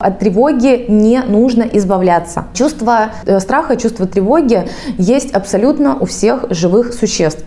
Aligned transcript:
От 0.00 0.18
тревоги 0.18 0.86
не 0.88 1.20
нужно 1.20 1.62
избавляться. 1.62 2.46
Чувство 2.54 3.10
э, 3.26 3.38
страха, 3.38 3.76
чувство 3.76 4.06
тревоги 4.06 4.66
есть 4.96 5.30
абсолютно 5.34 5.94
у 6.00 6.06
всех 6.06 6.46
живых 6.48 6.94
существ. 6.94 7.44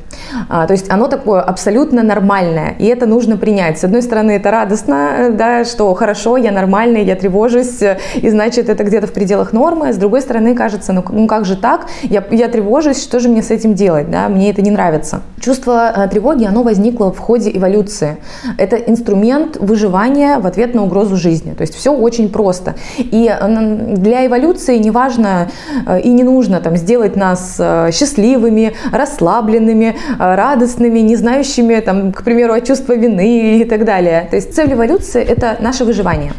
А, 0.50 0.68
то 0.68 0.74
есть 0.74 0.92
оно 0.92 1.08
такое 1.08 1.42
абсолютно 1.42 2.04
нормальное, 2.04 2.76
и 2.78 2.86
это 2.86 3.08
нужно 3.08 3.38
принять. 3.38 3.79
С 3.79 3.84
одной 3.84 4.04
стороны, 4.04 4.34
это 4.34 4.52
радостно, 4.52 5.10
э, 5.18 5.29
да, 5.31 5.66
что 5.66 5.92
хорошо, 5.96 6.38
я 6.38 6.52
нормальный, 6.52 7.04
я 7.04 7.16
тревожусь, 7.16 7.81
э, 7.81 7.97
и 8.13 8.29
значит, 8.29 8.70
это 8.70 8.83
где-то 8.83 9.08
в 9.08 9.13
пределах 9.13 9.51
нормы. 9.51 9.92
С 9.92 9.97
другой 9.97 10.22
стороны, 10.22 10.54
кажется, 10.54 10.94
ну, 10.94 11.04
ну 11.10 11.26
как 11.26 11.46
же 11.46 11.56
так? 11.56 11.88
Я, 12.04 12.24
я 12.29 12.49
тревожусь, 12.49 13.01
что 13.01 13.20
же 13.20 13.29
мне 13.29 13.42
с 13.42 13.49
этим 13.49 13.74
делать? 13.74 14.12
Да? 14.12 14.29
Мне 14.29 14.51
это 14.51 14.62
не 14.62 14.70
нравится. 14.70 15.22
Чувство 15.40 16.08
тревоги, 16.12 16.45
оно 16.45 16.62
возникло 16.62 17.12
в 17.12 17.17
ходе 17.17 17.49
эволюции. 17.52 18.17
Это 18.59 18.76
инструмент 18.76 19.58
выживания 19.59 20.38
в 20.38 20.45
ответ 20.45 20.76
на 20.76 20.84
угрозу 20.84 21.17
жизни. 21.17 21.54
То 21.54 21.62
есть 21.62 21.73
все 21.73 21.91
очень 21.91 22.30
просто 22.30 22.42
просто. 22.44 22.75
И 22.98 23.31
э, 23.31 23.95
для 23.95 24.25
эволюции 24.25 24.77
не 24.77 24.91
важно 24.91 25.47
э, 25.88 26.01
и 26.01 26.09
не 26.09 26.23
нужно 26.23 26.59
там, 26.59 26.77
сделать 26.77 27.15
нас 27.15 27.55
э, 27.59 27.91
счастливыми, 27.93 28.73
расслабленными, 28.91 29.95
радостными, 30.20 30.99
не 30.99 31.15
знающими, 31.15 31.79
там, 31.79 32.11
к 32.11 32.23
примеру, 32.23 32.53
от 32.53 32.67
чувства 32.67 32.95
вины 32.95 33.59
и 33.61 33.65
так 33.65 33.85
далее. 33.85 34.27
То 34.29 34.35
есть 34.35 34.53
цель 34.53 34.73
эволюции– 34.73 35.23
это 35.34 35.57
наше 35.61 35.85
выживание. 35.85 36.34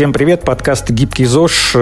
Всем 0.00 0.14
привет, 0.14 0.44
подкаст 0.44 0.90
«Гибкий 0.90 1.26
ЗОЖ». 1.26 1.76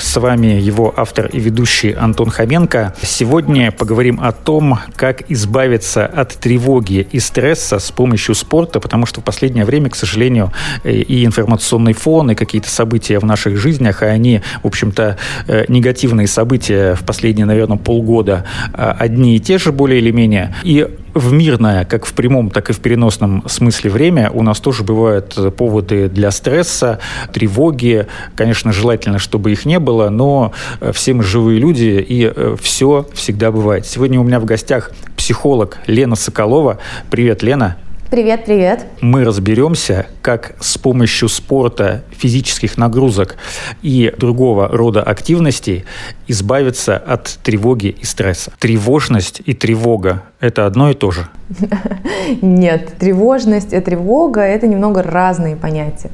С 0.00 0.16
вами 0.16 0.60
его 0.60 0.94
автор 0.96 1.26
и 1.26 1.40
ведущий 1.40 1.90
Антон 1.90 2.30
Хоменко. 2.30 2.94
Сегодня 3.02 3.72
поговорим 3.72 4.20
о 4.20 4.30
том, 4.30 4.78
как 4.94 5.28
избавиться 5.28 6.06
от 6.06 6.34
тревоги 6.34 7.04
и 7.10 7.18
стресса 7.18 7.80
с 7.80 7.90
помощью 7.90 8.36
спорта, 8.36 8.78
потому 8.78 9.06
что 9.06 9.22
в 9.22 9.24
последнее 9.24 9.64
время, 9.64 9.90
к 9.90 9.96
сожалению, 9.96 10.52
и 10.84 11.24
информационный 11.24 11.94
фон, 11.94 12.30
и 12.30 12.36
какие-то 12.36 12.70
события 12.70 13.18
в 13.18 13.24
наших 13.24 13.56
жизнях, 13.56 14.04
а 14.04 14.06
они, 14.06 14.40
в 14.62 14.68
общем-то, 14.68 15.16
э, 15.48 15.64
негативные 15.66 16.28
события 16.28 16.94
в 16.94 17.02
последние, 17.02 17.44
наверное, 17.44 17.78
полгода, 17.78 18.44
а, 18.72 18.92
одни 18.96 19.34
и 19.34 19.40
те 19.40 19.58
же 19.58 19.72
более 19.72 19.98
или 19.98 20.12
менее. 20.12 20.54
И 20.62 20.88
в 21.14 21.32
мирное, 21.32 21.84
как 21.84 22.06
в 22.06 22.12
прямом, 22.12 22.50
так 22.50 22.70
и 22.70 22.72
в 22.72 22.80
переносном 22.80 23.48
смысле 23.48 23.90
время 23.90 24.30
у 24.30 24.42
нас 24.42 24.60
тоже 24.60 24.82
бывают 24.82 25.38
поводы 25.56 26.08
для 26.08 26.30
стресса, 26.30 26.98
тревоги. 27.32 28.06
Конечно, 28.36 28.72
желательно, 28.72 29.18
чтобы 29.18 29.52
их 29.52 29.64
не 29.64 29.78
было, 29.78 30.10
но 30.10 30.52
э, 30.80 30.92
все 30.92 31.14
мы 31.14 31.22
живые 31.22 31.60
люди, 31.60 32.04
и 32.06 32.30
э, 32.34 32.56
все 32.60 33.06
всегда 33.14 33.52
бывает. 33.52 33.86
Сегодня 33.86 34.20
у 34.20 34.24
меня 34.24 34.40
в 34.40 34.44
гостях 34.44 34.90
психолог 35.16 35.78
Лена 35.86 36.16
Соколова. 36.16 36.78
Привет, 37.10 37.42
Лена. 37.42 37.76
Привет, 38.10 38.44
привет. 38.44 38.86
Мы 39.00 39.24
разберемся, 39.24 40.06
как 40.22 40.54
с 40.60 40.78
помощью 40.78 41.28
спорта, 41.28 42.02
физических 42.10 42.76
нагрузок 42.76 43.36
и 43.82 44.14
другого 44.16 44.68
рода 44.68 45.02
активностей 45.02 45.84
избавиться 46.28 46.96
от 46.96 47.38
тревоги 47.42 47.86
и 47.88 48.04
стресса. 48.04 48.52
Тревожность 48.60 49.40
и 49.44 49.54
тревога– 49.54 50.22
это 50.40 50.66
одно 50.66 50.90
и 50.90 50.94
то 50.94 51.10
же? 51.10 51.28
Нет, 52.42 52.92
тревожность 52.98 53.72
и 53.72 53.80
тревога– 53.80 54.40
это 54.42 54.66
немного 54.66 55.02
разные 55.02 55.56
понятия. 55.56 56.10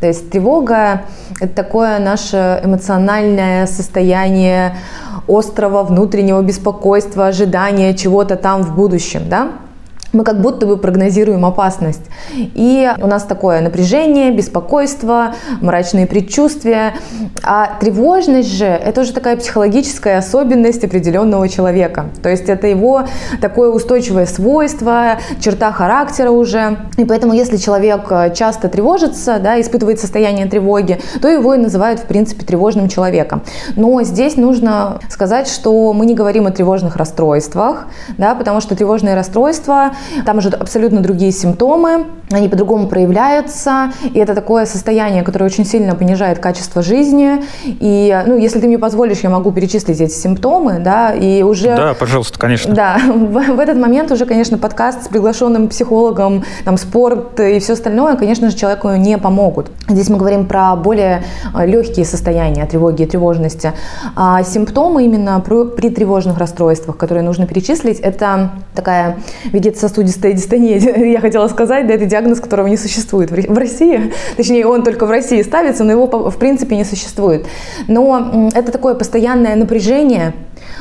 То 0.00 0.08
есть 0.08 0.30
тревога– 0.30 1.02
это 1.40 1.54
такое 1.54 1.98
наше 1.98 2.60
эмоциональное 2.64 3.66
состояние 3.66 4.76
острого 5.28 5.84
внутреннего 5.84 6.42
беспокойства, 6.42 7.28
ожидания 7.28 7.94
чего-то 7.94 8.36
там 8.36 8.62
в 8.62 8.74
будущем, 8.74 9.28
да? 9.28 9.52
Мы 10.14 10.24
как 10.24 10.40
будто 10.40 10.66
бы 10.66 10.76
прогнозируем 10.78 11.44
опасность. 11.44 12.02
И 12.36 12.90
у 13.02 13.06
нас 13.06 13.24
такое 13.24 13.60
напряжение, 13.60 14.32
беспокойство, 14.32 15.34
мрачные 15.60 16.06
предчувствия. 16.06 16.94
А 17.42 17.76
тревожность 17.80 18.52
же– 18.52 18.64
это 18.66 19.02
уже 19.02 19.12
такая 19.12 19.36
психологическая 19.36 20.18
особенность 20.18 20.84
определенного 20.84 21.48
человека. 21.48 22.06
То 22.22 22.28
есть 22.28 22.48
это 22.48 22.66
его 22.66 23.04
такое 23.40 23.70
устойчивое 23.70 24.26
свойство, 24.26 25.18
черта 25.40 25.72
характера 25.72 26.30
уже. 26.30 26.78
И 26.96 27.04
поэтому 27.04 27.34
если 27.34 27.56
человек 27.56 28.08
часто 28.34 28.68
тревожится, 28.68 29.38
да, 29.38 29.60
испытывает 29.60 30.00
состояние 30.00 30.46
тревоги, 30.46 31.00
то 31.20 31.28
его 31.28 31.54
и 31.54 31.58
называют, 31.58 32.00
в 32.00 32.04
принципе, 32.04 32.46
тревожным 32.46 32.88
человеком. 32.88 33.42
Но 33.76 34.02
здесь 34.02 34.36
нужно 34.36 35.00
сказать, 35.10 35.48
что 35.48 35.92
мы 35.92 36.06
не 36.06 36.14
говорим 36.14 36.46
о 36.46 36.50
тревожных 36.50 36.96
расстройствах, 36.96 37.86
да, 38.16 38.34
потому 38.34 38.60
что 38.60 38.76
тревожные 38.76 39.14
расстройства 39.14 39.90
там 40.24 40.38
уже 40.38 40.48
абсолютно 40.48 41.00
другие 41.00 41.32
симптомы, 41.32 42.06
они 42.36 42.48
по-другому 42.48 42.88
проявляются, 42.88 43.92
и 44.02 44.18
это 44.18 44.34
такое 44.34 44.66
состояние, 44.66 45.22
которое 45.22 45.46
очень 45.46 45.64
сильно 45.64 45.94
понижает 45.94 46.38
качество 46.38 46.82
жизни. 46.82 47.42
И, 47.64 48.22
ну, 48.26 48.36
если 48.38 48.60
ты 48.60 48.66
мне 48.66 48.78
позволишь, 48.78 49.20
я 49.20 49.30
могу 49.30 49.52
перечислить 49.52 50.00
эти 50.00 50.12
симптомы, 50.12 50.78
да, 50.78 51.12
и 51.12 51.42
уже... 51.42 51.76
Да, 51.76 51.94
пожалуйста, 51.94 52.38
конечно. 52.38 52.74
Да, 52.74 52.98
в, 52.98 53.56
в 53.56 53.58
этот 53.58 53.76
момент 53.76 54.10
уже, 54.10 54.26
конечно, 54.26 54.58
подкаст 54.58 55.04
с 55.04 55.08
приглашенным 55.08 55.68
психологом, 55.68 56.44
там, 56.64 56.76
спорт 56.76 57.38
и 57.40 57.58
все 57.58 57.74
остальное, 57.74 58.16
конечно 58.16 58.50
же, 58.50 58.56
человеку 58.56 58.90
не 58.90 59.18
помогут. 59.18 59.70
Здесь 59.88 60.08
мы 60.08 60.16
говорим 60.16 60.46
про 60.46 60.74
более 60.76 61.22
э, 61.54 61.66
легкие 61.66 62.04
состояния 62.04 62.66
тревоги 62.66 63.02
и 63.02 63.06
тревожности. 63.06 63.72
А 64.16 64.42
симптомы 64.42 65.04
именно 65.04 65.40
при 65.40 65.90
тревожных 65.90 66.38
расстройствах, 66.38 66.96
которые 66.96 67.22
нужно 67.22 67.46
перечислить, 67.46 68.00
это 68.00 68.50
такая 68.74 69.16
вегетососудистая 69.44 70.32
дистония, 70.32 70.78
я 71.12 71.20
хотела 71.20 71.48
сказать, 71.48 71.86
да, 71.86 71.94
это 71.94 72.06
диагноз 72.06 72.23
которого 72.40 72.66
не 72.66 72.76
существует 72.76 73.30
в 73.30 73.58
России. 73.58 74.12
Точнее, 74.36 74.66
он 74.66 74.82
только 74.82 75.06
в 75.06 75.10
России 75.10 75.42
ставится, 75.42 75.84
но 75.84 75.92
его 75.92 76.06
в 76.06 76.36
принципе 76.36 76.76
не 76.76 76.84
существует. 76.84 77.46
Но 77.88 78.50
это 78.54 78.72
такое 78.72 78.94
постоянное 78.94 79.56
напряжение, 79.56 80.34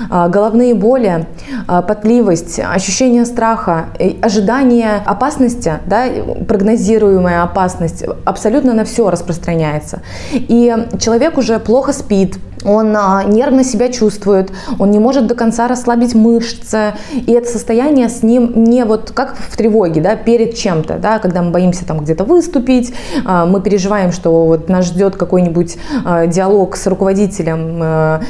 а, 0.09 0.27
головные 0.27 0.73
боли, 0.73 1.25
а, 1.67 1.81
потливость, 1.81 2.59
ощущение 2.59 3.25
страха, 3.25 3.87
ожидание 4.21 5.01
опасности, 5.05 5.73
да, 5.85 6.05
прогнозируемая 6.47 7.43
опасность 7.43 8.03
абсолютно 8.25 8.73
на 8.73 8.85
все 8.85 9.09
распространяется. 9.09 10.01
И 10.31 10.73
человек 10.99 11.37
уже 11.37 11.59
плохо 11.59 11.93
спит, 11.93 12.37
он 12.65 12.95
а, 12.95 13.23
нервно 13.23 13.63
себя 13.63 13.89
чувствует, 13.89 14.51
он 14.79 14.91
не 14.91 14.99
может 14.99 15.27
до 15.27 15.35
конца 15.35 15.67
расслабить 15.67 16.15
мышцы, 16.15 16.93
и 17.13 17.31
это 17.31 17.49
состояние 17.49 18.09
с 18.09 18.23
ним 18.23 18.63
не 18.63 18.85
вот 18.85 19.11
как 19.11 19.35
в 19.37 19.57
тревоге, 19.57 20.01
да, 20.01 20.15
перед 20.15 20.55
чем-то, 20.55 20.97
да, 20.97 21.19
когда 21.19 21.41
мы 21.41 21.51
боимся 21.51 21.85
там 21.85 21.99
где-то 21.99 22.23
выступить, 22.23 22.93
а, 23.25 23.45
мы 23.45 23.61
переживаем, 23.61 24.11
что 24.11 24.45
вот 24.45 24.69
нас 24.69 24.85
ждет 24.85 25.15
какой-нибудь 25.15 25.77
а, 26.05 26.27
диалог 26.27 26.75
с 26.75 26.87
руководителем, 26.87 27.83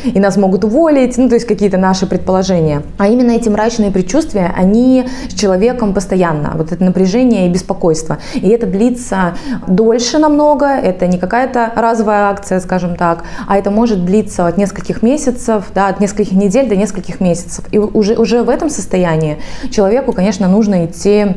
и 0.04 0.20
нас 0.20 0.38
могут 0.38 0.64
уволить, 0.64 1.18
ну, 1.18 1.28
то 1.28 1.36
есть 1.36 1.48
какие-то 1.48 1.78
наши 1.78 2.08
предположения. 2.08 2.84
А 2.98 3.08
именно 3.08 3.32
эти 3.32 3.50
мрачные 3.50 3.92
предчувствия, 3.92 4.54
они 4.56 5.06
с 5.30 5.34
человеком 5.34 5.94
постоянно, 5.94 6.54
вот 6.56 6.72
это 6.72 6.84
напряжение 6.84 7.48
и 7.48 7.50
беспокойство. 7.50 8.18
И 8.34 8.48
это 8.50 8.66
длится 8.66 9.36
дольше 9.68 10.18
намного, 10.18 10.68
это 10.68 11.08
не 11.08 11.18
какая-то 11.18 11.72
разовая 11.76 12.30
акция, 12.30 12.60
скажем 12.60 12.96
так, 12.96 13.24
а 13.48 13.58
это 13.58 13.72
может 13.72 14.06
длиться 14.06 14.23
длится 14.24 14.48
от 14.48 14.58
нескольких 14.58 15.02
месяцев, 15.02 15.66
да, 15.76 15.88
от 15.88 16.00
нескольких 16.00 16.32
недель 16.34 16.68
до 16.68 16.76
нескольких 16.76 17.20
месяцев. 17.20 17.66
И 17.72 17.78
уже, 17.78 18.16
уже 18.16 18.44
в 18.44 18.50
этом 18.50 18.70
состоянии 18.70 19.38
человеку, 19.70 20.14
конечно, 20.14 20.48
нужно 20.48 20.86
идти 20.86 21.36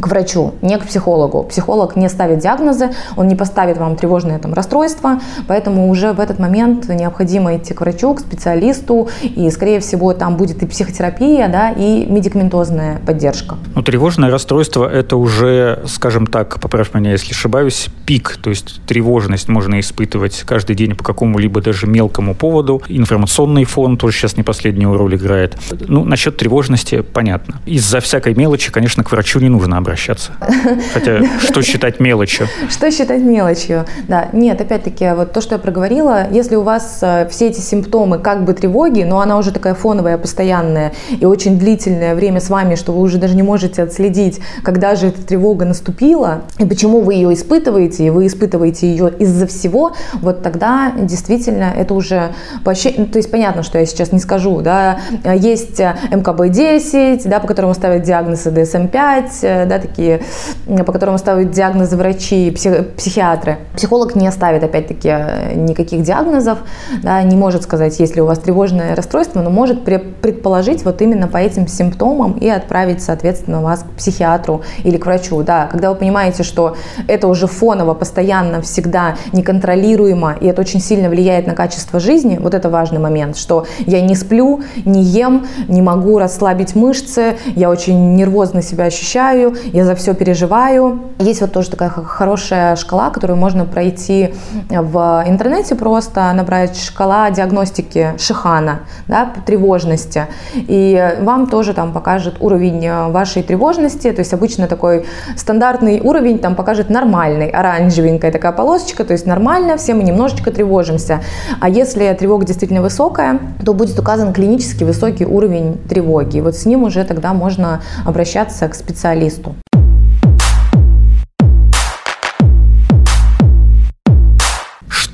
к 0.00 0.06
врачу, 0.06 0.54
не 0.62 0.78
к 0.78 0.86
психологу. 0.86 1.44
Психолог 1.44 1.96
не 1.96 2.08
ставит 2.08 2.38
диагнозы, 2.38 2.90
он 3.16 3.28
не 3.28 3.34
поставит 3.34 3.78
вам 3.78 3.96
тревожное 3.96 4.38
там, 4.38 4.52
расстройство, 4.54 5.20
поэтому 5.46 5.88
уже 5.88 6.12
в 6.12 6.20
этот 6.20 6.38
момент 6.38 6.88
необходимо 6.88 7.56
идти 7.56 7.74
к 7.74 7.80
врачу, 7.80 8.14
к 8.14 8.20
специалисту, 8.20 9.08
и, 9.22 9.50
скорее 9.50 9.80
всего, 9.80 10.12
там 10.12 10.36
будет 10.36 10.62
и 10.62 10.66
психотерапия, 10.66 11.48
да, 11.48 11.70
и 11.70 12.06
медикаментозная 12.06 13.00
поддержка. 13.06 13.56
Ну, 13.74 13.82
тревожное 13.82 14.30
расстройство– 14.30 14.88
это 14.92 15.16
уже, 15.16 15.82
скажем 15.86 16.26
так, 16.26 16.60
поправь 16.60 16.94
меня, 16.94 17.12
если 17.12 17.32
ошибаюсь, 17.32 17.88
пик, 18.06 18.38
то 18.42 18.50
есть 18.50 18.80
тревожность 18.86 19.48
можно 19.48 19.80
испытывать 19.80 20.42
каждый 20.46 20.76
день 20.76 20.94
по 20.94 21.04
какому-либо 21.04 21.60
даже 21.60 21.86
мелкому 21.86 22.34
поводу. 22.34 22.82
Информационный 22.88 23.64
фон 23.64 23.96
тоже 23.96 24.16
сейчас 24.16 24.36
не 24.36 24.42
последнюю 24.42 24.96
роль 24.96 25.16
играет. 25.16 25.56
Ну, 25.86 26.04
насчет 26.04 26.36
тревожности 26.36 27.02
понятно. 27.02 27.60
Из-за 27.66 28.00
всякой 28.00 28.34
мелочи, 28.34 28.70
конечно, 28.70 29.02
к 29.04 29.10
врачу 29.10 29.40
не 29.40 29.48
нужно 29.48 29.78
обращаться? 29.86 30.32
Хотя, 30.92 31.22
что 31.38 31.62
считать 31.62 32.00
мелочью? 32.00 32.48
Что 32.68 32.90
считать 32.90 33.22
мелочью? 33.22 33.84
Да, 34.08 34.28
нет, 34.32 34.60
опять-таки, 34.60 35.12
вот 35.14 35.32
то, 35.32 35.40
что 35.40 35.54
я 35.54 35.58
проговорила, 35.60 36.26
если 36.30 36.56
у 36.56 36.62
вас 36.62 36.98
э, 37.02 37.28
все 37.30 37.48
эти 37.48 37.60
симптомы 37.60 38.18
как 38.18 38.44
бы 38.44 38.52
тревоги, 38.52 39.04
но 39.04 39.20
она 39.20 39.38
уже 39.38 39.52
такая 39.52 39.74
фоновая, 39.74 40.18
постоянная 40.18 40.92
и 41.08 41.24
очень 41.24 41.58
длительное 41.58 42.14
время 42.16 42.40
с 42.40 42.50
вами, 42.50 42.74
что 42.74 42.92
вы 42.92 43.02
уже 43.02 43.18
даже 43.18 43.36
не 43.36 43.42
можете 43.42 43.82
отследить, 43.82 44.40
когда 44.64 44.96
же 44.96 45.08
эта 45.08 45.22
тревога 45.22 45.64
наступила, 45.64 46.42
и 46.58 46.64
почему 46.64 47.00
вы 47.00 47.14
ее 47.14 47.32
испытываете, 47.32 48.06
и 48.06 48.10
вы 48.10 48.26
испытываете 48.26 48.88
ее 48.90 49.12
из-за 49.18 49.46
всего, 49.46 49.92
вот 50.14 50.42
тогда 50.42 50.92
действительно 50.98 51.72
это 51.76 51.94
уже 51.94 52.32
вообще, 52.64 52.92
ну, 52.96 53.06
то 53.06 53.18
есть 53.18 53.30
понятно, 53.30 53.62
что 53.62 53.78
я 53.78 53.86
сейчас 53.86 54.10
не 54.10 54.18
скажу, 54.18 54.60
да, 54.62 54.98
есть 55.24 55.80
МКБ-10, 55.80 57.22
да, 57.28 57.38
по 57.38 57.46
которому 57.46 57.74
ставят 57.74 58.02
диагнозы 58.02 58.50
DSM-5, 58.50 59.66
да, 59.66 59.75
такие, 59.78 60.20
по 60.66 60.92
которому 60.92 61.18
ставят 61.18 61.50
диагнозы 61.50 61.96
врачи, 61.96 62.50
псих, 62.50 62.94
психиатры. 62.96 63.58
Психолог 63.76 64.14
не 64.14 64.30
ставит, 64.30 64.62
опять-таки, 64.62 65.08
никаких 65.54 66.02
диагнозов, 66.02 66.58
да, 67.02 67.22
не 67.22 67.36
может 67.36 67.62
сказать, 67.62 67.98
есть 68.00 68.16
ли 68.16 68.22
у 68.22 68.26
вас 68.26 68.38
тревожное 68.38 68.94
расстройство, 68.94 69.42
но 69.42 69.50
может 69.50 69.84
предположить 69.84 70.84
вот 70.84 71.02
именно 71.02 71.28
по 71.28 71.38
этим 71.38 71.68
симптомам 71.68 72.32
и 72.32 72.48
отправить, 72.48 73.02
соответственно, 73.02 73.62
вас 73.62 73.80
к 73.80 73.96
психиатру 73.96 74.62
или 74.84 74.96
к 74.96 75.06
врачу. 75.06 75.42
Да, 75.42 75.66
когда 75.66 75.90
вы 75.90 75.96
понимаете, 75.96 76.42
что 76.42 76.76
это 77.08 77.28
уже 77.28 77.46
фоново, 77.46 77.94
постоянно, 77.94 78.60
всегда 78.60 79.16
неконтролируемо, 79.32 80.36
и 80.40 80.46
это 80.46 80.60
очень 80.60 80.80
сильно 80.80 81.08
влияет 81.08 81.46
на 81.46 81.54
качество 81.54 82.00
жизни, 82.00 82.38
вот 82.40 82.54
это 82.54 82.70
важный 82.70 82.98
момент, 82.98 83.36
что 83.36 83.66
я 83.86 84.00
не 84.00 84.14
сплю, 84.14 84.62
не 84.84 85.02
ем, 85.02 85.46
не 85.68 85.82
могу 85.82 86.18
расслабить 86.18 86.74
мышцы, 86.74 87.36
я 87.54 87.70
очень 87.70 88.14
нервозно 88.14 88.62
себя 88.62 88.84
ощущаю, 88.84 89.56
я 89.72 89.84
за 89.84 89.94
все 89.94 90.14
переживаю. 90.14 91.00
Есть 91.18 91.40
вот 91.40 91.52
тоже 91.52 91.70
такая 91.70 91.90
хорошая 91.90 92.76
шкала, 92.76 93.10
которую 93.10 93.36
можно 93.36 93.64
пройти 93.64 94.34
в 94.70 95.24
интернете 95.26 95.74
просто, 95.74 96.32
набрать 96.32 96.78
шкала 96.78 97.30
диагностики 97.30 98.14
Шихана, 98.18 98.80
да, 99.08 99.32
тревожности. 99.44 100.26
И 100.54 101.16
вам 101.20 101.48
тоже 101.48 101.74
там 101.74 101.92
покажет 101.92 102.36
уровень 102.40 103.10
вашей 103.10 103.42
тревожности, 103.42 104.12
то 104.12 104.20
есть 104.20 104.32
обычно 104.32 104.68
такой 104.68 105.06
стандартный 105.36 106.00
уровень 106.00 106.38
там 106.38 106.54
покажет 106.54 106.90
нормальный, 106.90 107.48
оранжевенькая 107.48 108.30
такая 108.30 108.52
полосочка, 108.52 109.04
то 109.04 109.12
есть 109.12 109.26
нормально, 109.26 109.76
все 109.76 109.94
мы 109.94 110.04
немножечко 110.04 110.50
тревожимся. 110.50 111.20
А 111.60 111.68
если 111.68 112.12
тревога 112.14 112.46
действительно 112.46 112.82
высокая, 112.82 113.40
то 113.64 113.74
будет 113.74 113.98
указан 113.98 114.32
клинически 114.32 114.84
высокий 114.84 115.26
уровень 115.26 115.78
тревоги. 115.88 116.38
И 116.38 116.40
вот 116.40 116.54
с 116.54 116.66
ним 116.66 116.84
уже 116.84 117.04
тогда 117.04 117.32
можно 117.32 117.80
обращаться 118.04 118.68
к 118.68 118.74
специалисту. 118.74 119.55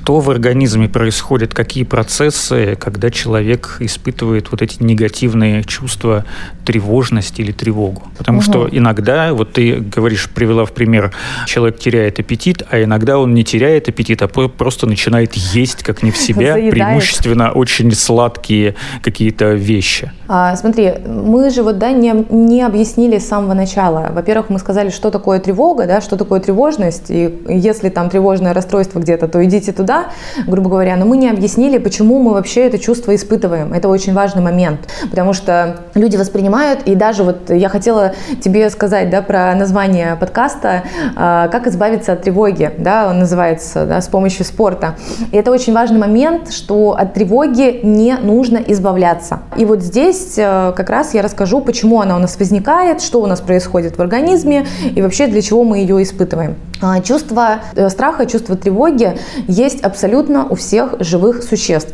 Что 0.03 0.19
в 0.19 0.29
организме 0.29 0.89
происходит, 0.89 1.53
какие 1.53 1.85
процессы, 1.85 2.77
когда 2.77 3.09
человек 3.09 3.77
испытывает 3.79 4.51
вот 4.51 4.61
эти 4.61 4.83
негативные 4.83 5.63
чувства 5.63 6.25
тревожности 6.65 7.39
или 7.39 7.53
тревогу. 7.53 8.03
Потому 8.17 8.39
угу. 8.39 8.43
что 8.43 8.69
иногда, 8.69 9.33
вот 9.33 9.53
ты 9.53 9.77
говоришь, 9.77 10.29
привела 10.29 10.65
в 10.65 10.73
пример, 10.73 11.13
человек 11.47 11.79
теряет 11.79 12.19
аппетит, 12.19 12.63
а 12.69 12.83
иногда 12.83 13.17
он 13.17 13.33
не 13.33 13.45
теряет 13.45 13.87
аппетит, 13.87 14.21
а 14.21 14.27
просто 14.27 14.87
начинает 14.87 15.35
есть 15.35 15.83
как 15.83 16.03
не 16.03 16.11
в 16.11 16.17
себя, 16.25 16.53
Заедает. 16.53 16.71
преимущественно 16.71 17.51
очень 17.53 17.89
сладкие 17.93 18.75
какие-то 19.01 19.53
вещи. 19.53 20.11
А, 20.27 20.53
смотри, 20.57 20.95
мы 21.05 21.49
же 21.49 21.63
вот 21.63 21.77
да, 21.77 21.91
не, 21.91 22.25
не 22.29 22.61
объяснили 22.61 23.19
с 23.19 23.27
самого 23.27 23.53
начала. 23.53 24.09
Во-первых, 24.11 24.49
мы 24.49 24.59
сказали, 24.59 24.89
что 24.89 25.11
такое 25.11 25.39
тревога, 25.39 25.85
да, 25.85 26.01
что 26.01 26.17
такое 26.17 26.41
тревожность, 26.41 27.09
и 27.09 27.33
если 27.47 27.87
там 27.87 28.09
тревожное 28.09 28.53
расстройство 28.53 28.99
где-то, 28.99 29.29
то 29.29 29.43
идите 29.45 29.71
туда, 29.71 29.92
да, 29.93 30.05
грубо 30.47 30.69
говоря, 30.69 30.95
но 30.95 31.05
мы 31.05 31.17
не 31.17 31.29
объяснили, 31.29 31.77
почему 31.77 32.19
мы 32.19 32.33
вообще 32.33 32.65
это 32.65 32.79
чувство 32.79 33.13
испытываем. 33.15 33.73
Это 33.73 33.89
очень 33.89 34.13
важный 34.13 34.41
момент, 34.41 34.79
потому 35.09 35.33
что 35.33 35.81
люди 35.93 36.17
воспринимают, 36.17 36.81
и 36.85 36.95
даже 36.95 37.23
вот 37.23 37.49
я 37.49 37.69
хотела 37.69 38.13
тебе 38.43 38.69
сказать, 38.69 39.09
да, 39.09 39.21
про 39.21 39.53
название 39.55 40.15
подкаста 40.15 40.83
а, 41.15 41.47
«Как 41.49 41.67
избавиться 41.67 42.13
от 42.13 42.23
тревоги», 42.23 42.71
да, 42.77 43.07
он 43.09 43.19
называется, 43.19 43.85
да, 43.85 44.01
с 44.01 44.07
помощью 44.07 44.45
спорта. 44.45 44.95
И 45.31 45.37
это 45.37 45.51
очень 45.51 45.73
важный 45.73 45.99
момент, 45.99 46.51
что 46.51 46.95
от 46.97 47.13
тревоги 47.13 47.81
не 47.83 48.15
нужно 48.15 48.57
избавляться. 48.57 49.39
И 49.57 49.65
вот 49.65 49.81
здесь 49.81 50.35
э, 50.37 50.73
как 50.75 50.89
раз 50.89 51.13
я 51.13 51.21
расскажу, 51.21 51.61
почему 51.61 52.01
она 52.01 52.15
у 52.15 52.19
нас 52.19 52.37
возникает, 52.39 53.01
что 53.01 53.21
у 53.21 53.27
нас 53.27 53.41
происходит 53.41 53.97
в 53.97 54.01
организме 54.01 54.65
и 54.95 55.01
вообще 55.01 55.27
для 55.27 55.41
чего 55.41 55.63
мы 55.63 55.77
ее 55.77 56.01
испытываем. 56.01 56.55
Чувство 57.03 57.59
э, 57.75 57.89
страха, 57.89 58.25
чувство 58.25 58.55
тревоги 58.55 59.17
есть 59.47 59.81
абсолютно 59.81 60.45
у 60.45 60.55
всех 60.55 60.95
живых 60.99 61.43
существ. 61.43 61.93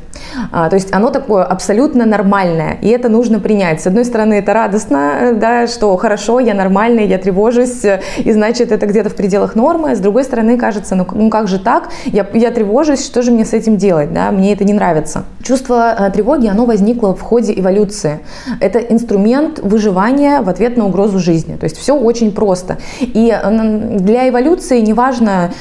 А, 0.52 0.70
то 0.70 0.76
есть 0.76 0.94
оно 0.94 1.10
такое 1.10 1.44
абсолютно 1.44 2.06
нормальное, 2.06 2.78
и 2.82 2.88
это 2.90 3.10
нужно 3.10 3.40
принять. 3.40 3.82
С 3.82 3.88
одной 3.88 4.06
стороны, 4.06 4.36
это 4.36 4.54
радостно, 4.54 5.12
э, 5.20 5.34
да, 5.34 5.68
что 5.68 5.96
хорошо, 5.98 6.40
я 6.40 6.54
нормальный, 6.54 7.08
я 7.08 7.18
тревожусь, 7.18 7.84
э, 7.84 8.02
и 8.18 8.32
значит, 8.32 8.72
это 8.72 8.86
где-то 8.86 9.10
в 9.10 9.16
пределах 9.16 9.56
нормы. 9.56 9.96
С 9.96 10.00
другой 10.00 10.24
стороны, 10.24 10.58
кажется, 10.58 10.96
ну, 10.96 11.06
ну 11.14 11.30
как 11.30 11.48
же 11.48 11.60
так? 11.60 11.90
Я, 12.06 12.26
я 12.34 12.52
тревожусь, 12.52 13.06
что 13.06 13.22
же 13.22 13.32
мне 13.32 13.46
с 13.46 13.54
этим 13.54 13.78
делать? 13.78 14.14
Да? 14.14 14.32
Мне 14.32 14.54
это 14.54 14.64
не 14.64 14.74
нравится. 14.74 15.24
Чувство 15.44 15.96
э, 15.98 16.12
тревоги, 16.12 16.48
оно 16.48 16.66
возникло 16.66 17.16
в 17.16 17.22
ходе 17.22 17.54
эволюции. 17.60 18.20
Это 18.60 18.80
инструмент 18.80 19.60
выживания 19.60 20.42
в 20.42 20.50
ответ 20.50 20.78
на 20.78 20.86
угрозу 20.86 21.20
жизни. 21.20 21.56
То 21.56 21.66
есть 21.66 21.78
все 21.78 21.96
очень 21.96 22.32
просто. 22.32 22.78
И 23.00 23.36
для 24.00 24.30
эволюции 24.30 24.80
не 24.82 24.94
важно 24.94 25.52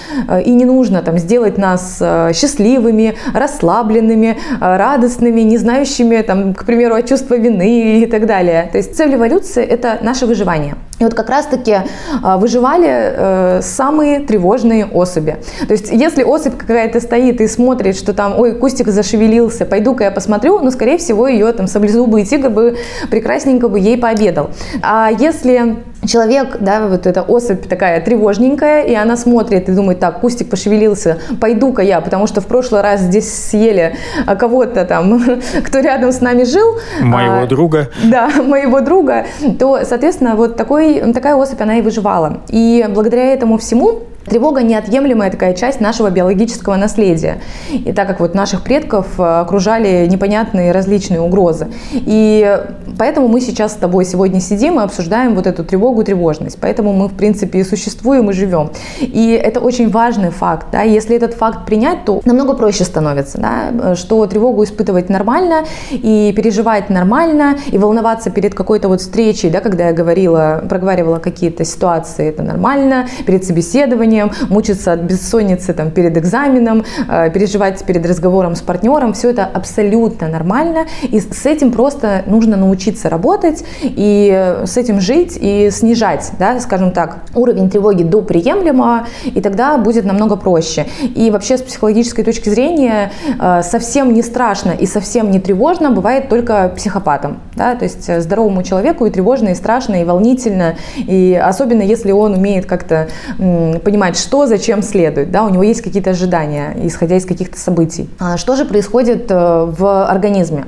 и 0.44 0.50
не 0.50 0.64
нужно 0.64 1.02
там, 1.02 1.18
сделать 1.18 1.58
нас 1.58 2.02
счастливыми, 2.32 3.14
расслабленными, 3.34 4.38
радостными, 4.60 5.40
не 5.42 5.58
знающими, 5.58 6.22
там, 6.22 6.54
к 6.54 6.64
примеру, 6.64 6.94
от 6.94 7.08
чувства 7.08 7.36
вины 7.36 8.00
и 8.00 8.06
так 8.06 8.26
далее. 8.26 8.68
То 8.72 8.78
есть 8.78 8.96
цель 8.96 9.14
эволюции– 9.14 9.64
это 9.64 9.98
наше 10.02 10.26
выживание. 10.26 10.74
И 10.98 11.04
вот 11.04 11.14
как 11.14 11.30
раз-таки 11.30 11.72
э, 11.72 12.36
выживали 12.38 12.88
э, 12.88 13.60
самые 13.62 14.20
тревожные 14.20 14.86
особи. 14.86 15.36
То 15.66 15.72
есть 15.72 15.90
если 15.90 16.22
особь 16.22 16.56
какая-то 16.56 17.00
стоит 17.00 17.40
и 17.40 17.46
смотрит, 17.46 17.96
что 17.96 18.12
там, 18.12 18.38
ой, 18.38 18.54
кустик 18.54 18.88
зашевелился, 18.88 19.64
пойду-ка 19.64 20.04
я 20.04 20.10
посмотрю, 20.10 20.58
ну, 20.60 20.70
скорее 20.70 20.98
всего, 20.98 21.28
ее 21.28 21.52
там 21.52 21.66
саблезубый 21.66 22.24
тигр 22.24 22.50
бы 22.50 22.76
прекрасненько 23.10 23.68
бы 23.68 23.78
ей 23.78 23.96
пообедал. 23.96 24.50
А 24.82 25.10
если 25.16 25.78
человек, 26.06 26.58
да, 26.60 26.86
вот 26.86 27.06
эта 27.06 27.22
особь 27.22 27.68
такая 27.68 28.00
тревожненькая, 28.00 28.82
и 28.82 28.94
она 28.94 29.16
смотрит 29.16 29.68
и 29.68 29.72
думает, 29.72 30.00
так, 30.00 30.20
кустик 30.20 30.48
пошевелился, 30.48 31.18
пойду-ка 31.40 31.82
я, 31.82 32.00
потому 32.00 32.26
что 32.26 32.40
в 32.40 32.46
прошлый 32.46 32.82
раз 32.82 33.00
здесь 33.00 33.32
съели 33.32 33.96
а, 34.26 34.36
кого-то 34.36 34.84
там, 34.84 35.20
кто 35.64 35.80
рядом 35.80 36.12
с 36.12 36.20
нами 36.20 36.44
жил. 36.44 36.78
Моего 37.00 37.42
а, 37.42 37.46
друга. 37.46 37.90
Да, 38.04 38.30
моего 38.44 38.80
друга. 38.80 39.26
То, 39.58 39.80
соответственно, 39.84 40.36
вот 40.36 40.56
такой, 40.56 40.87
такая 41.14 41.36
особь, 41.36 41.60
она 41.60 41.78
и 41.78 41.82
выживала. 41.82 42.40
И 42.48 42.86
благодаря 42.88 43.32
этому 43.32 43.58
всему 43.58 44.04
Тревога– 44.28 44.62
неотъемлемая 44.62 45.30
такая 45.30 45.54
часть 45.54 45.80
нашего 45.80 46.10
биологического 46.10 46.76
наследия. 46.76 47.40
И 47.70 47.92
так 47.92 48.08
как 48.08 48.20
вот 48.20 48.34
наших 48.34 48.62
предков 48.62 49.18
э, 49.18 49.22
окружали 49.22 50.06
непонятные 50.06 50.72
различные 50.72 51.20
угрозы. 51.20 51.68
И 51.92 52.60
поэтому 52.98 53.28
мы 53.28 53.40
сейчас 53.40 53.72
с 53.72 53.76
тобой 53.76 54.04
сегодня 54.04 54.40
сидим 54.40 54.78
и 54.80 54.82
обсуждаем 54.82 55.34
вот 55.34 55.46
эту 55.46 55.64
тревогу, 55.64 56.04
тревожность. 56.04 56.58
Поэтому 56.60 56.92
мы, 56.92 57.08
в 57.08 57.14
принципе, 57.14 57.60
и 57.60 57.64
существуем, 57.64 58.30
и 58.30 58.32
живем. 58.32 58.70
И 59.00 59.40
это 59.42 59.60
очень 59.60 59.90
важный 59.90 60.30
факт. 60.30 60.66
Да? 60.72 60.82
Если 60.82 61.16
этот 61.16 61.34
факт 61.34 61.66
принять, 61.66 62.04
то 62.04 62.20
намного 62.24 62.54
проще 62.54 62.84
становится, 62.84 63.38
да? 63.38 63.94
что 63.94 64.26
тревогу 64.26 64.64
испытывать 64.64 65.08
нормально, 65.08 65.64
и 65.90 66.32
переживать 66.36 66.90
нормально, 66.90 67.56
и 67.66 67.78
волноваться 67.78 68.30
перед 68.30 68.54
какой-то 68.54 68.88
вот 68.88 69.00
встречей, 69.00 69.50
да, 69.50 69.60
когда 69.60 69.88
я 69.88 69.92
говорила, 69.92 70.62
проговаривала 70.68 71.18
какие-то 71.18 71.64
ситуации, 71.64 72.28
это 72.28 72.42
нормально, 72.42 73.08
перед 73.26 73.44
собеседованием, 73.44 74.17
давлением, 74.18 74.32
мучиться 74.48 74.92
от 74.92 75.00
бессонницы 75.00 75.72
там, 75.72 75.90
перед 75.90 76.16
экзаменом, 76.16 76.84
э, 77.08 77.30
переживать 77.30 77.84
перед 77.84 78.04
разговором 78.06 78.54
с 78.54 78.60
партнером. 78.60 79.12
Все 79.12 79.30
это 79.30 79.44
абсолютно 79.44 80.28
нормально. 80.28 80.86
И 81.02 81.20
с 81.20 81.46
этим 81.46 81.72
просто 81.72 82.22
нужно 82.26 82.56
научиться 82.56 83.08
работать 83.08 83.64
и 83.82 84.56
с 84.64 84.76
этим 84.76 85.00
жить 85.00 85.38
и 85.40 85.70
снижать, 85.70 86.32
да, 86.38 86.60
скажем 86.60 86.90
так, 86.90 87.18
уровень 87.34 87.70
тревоги 87.70 88.02
до 88.02 88.22
приемлемого, 88.22 89.06
и 89.24 89.40
тогда 89.40 89.78
будет 89.78 90.04
намного 90.04 90.36
проще. 90.36 90.86
И 91.14 91.30
вообще 91.30 91.58
с 91.58 91.62
психологической 91.62 92.24
точки 92.24 92.48
зрения 92.48 93.12
э, 93.38 93.62
совсем 93.62 94.14
не 94.14 94.22
страшно 94.22 94.70
и 94.70 94.86
совсем 94.86 95.30
не 95.30 95.40
тревожно 95.40 95.90
бывает 95.90 96.28
только 96.28 96.72
психопатам. 96.76 97.38
Да? 97.54 97.74
То 97.74 97.84
есть 97.84 98.08
э, 98.08 98.20
здоровому 98.20 98.62
человеку 98.62 99.06
и 99.06 99.10
тревожно, 99.10 99.48
и 99.48 99.54
страшно, 99.54 100.00
и 100.00 100.04
волнительно, 100.04 100.76
и 100.96 101.40
особенно 101.42 101.82
если 101.82 102.12
он 102.12 102.34
умеет 102.34 102.66
как-то 102.66 103.08
понимать 103.38 104.07
понимать, 104.08 104.18
что, 104.18 104.46
зачем 104.46 104.82
следует, 104.82 105.30
да, 105.30 105.44
у 105.44 105.48
него 105.48 105.62
есть 105.62 105.82
какие-то 105.82 106.10
ожидания, 106.10 106.74
исходя 106.82 107.16
из 107.16 107.26
каких-то 107.26 107.58
событий. 107.58 108.08
А 108.18 108.36
что 108.36 108.56
же 108.56 108.64
происходит 108.64 109.30
э, 109.30 109.34
в 109.34 110.06
организме, 110.06 110.64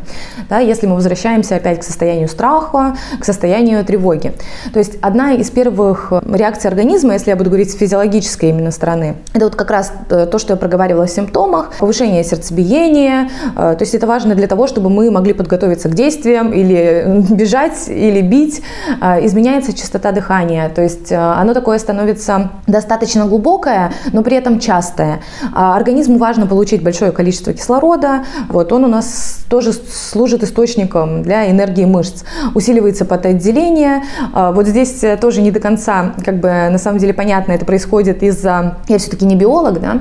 да, 0.49 0.59
если 0.59 0.87
мы 0.87 0.95
возвращаемся 0.95 1.57
опять 1.57 1.81
к 1.81 1.83
состоянию 1.83 2.29
страха, 2.29 2.97
к 3.19 3.25
состоянию 3.25 3.85
тревоги. 3.85 4.33
То 4.73 4.79
есть 4.79 4.99
одна 5.01 5.33
из 5.33 5.51
первых 5.51 6.13
реакций 6.33 6.69
организма, 6.69 7.15
если 7.15 7.31
я 7.31 7.37
буду 7.37 7.51
говорить 7.51 7.71
с 7.71 7.77
физиологической 7.77 8.51
именно 8.51 8.71
стороны, 8.71 9.17
это 9.35 9.45
вот 9.45 9.55
как 9.55 9.71
раз 9.71 9.93
э, 10.11 10.27
то, 10.27 10.39
что 10.39 10.53
я 10.53 10.57
проговаривала 10.57 11.07
в 11.07 11.11
симптомах, 11.11 11.73
повышение 11.79 12.25
сердцебиения, 12.25 13.29
то 13.55 13.77
есть 13.81 13.95
это 13.95 14.07
важно 14.07 14.35
для 14.35 14.47
того, 14.47 14.67
чтобы 14.67 14.91
мы 14.91 15.11
могли 15.11 15.33
подготовиться 15.33 15.89
к 15.89 15.95
действиям 15.95 16.53
или 16.53 17.25
бежать, 17.31 17.89
или 17.89 18.21
бить, 18.21 18.63
изменяется 19.01 19.73
частота 19.73 20.13
дыхания, 20.13 20.69
то 20.69 20.83
есть 20.83 21.13
оно 21.13 21.55
такое 21.55 21.79
становится 21.79 22.51
достаточно 22.67 23.27
глубокое, 23.31 23.93
но 24.13 24.23
при 24.23 24.37
этом 24.37 24.59
частое. 24.59 25.21
А 25.55 25.77
организму 25.77 26.19
важно 26.19 26.47
получить 26.47 26.83
большое 26.83 27.13
количество 27.13 27.53
кислорода, 27.53 28.25
вот 28.49 28.73
он 28.73 28.85
у 28.85 28.89
нас 28.89 29.45
тоже 29.49 29.73
служит 29.73 30.43
источником 30.43 31.23
для 31.23 31.51
энергии 31.51 31.85
мышц. 31.85 32.25
Усиливается 32.55 33.05
потоотделение, 33.05 34.03
а 34.33 34.53
вот 34.53 34.67
здесь 34.67 35.03
тоже 35.21 35.41
не 35.41 35.51
до 35.51 35.61
конца, 35.61 36.15
как 36.25 36.41
бы 36.41 36.49
на 36.49 36.79
самом 36.79 36.99
деле 36.99 37.15
понятно, 37.15 37.53
это 37.53 37.65
происходит 37.65 38.23
из-за, 38.23 38.79
я 38.89 38.99
все-таки 38.99 39.25
не 39.25 39.37
биолог, 39.37 39.81
да, 39.81 40.01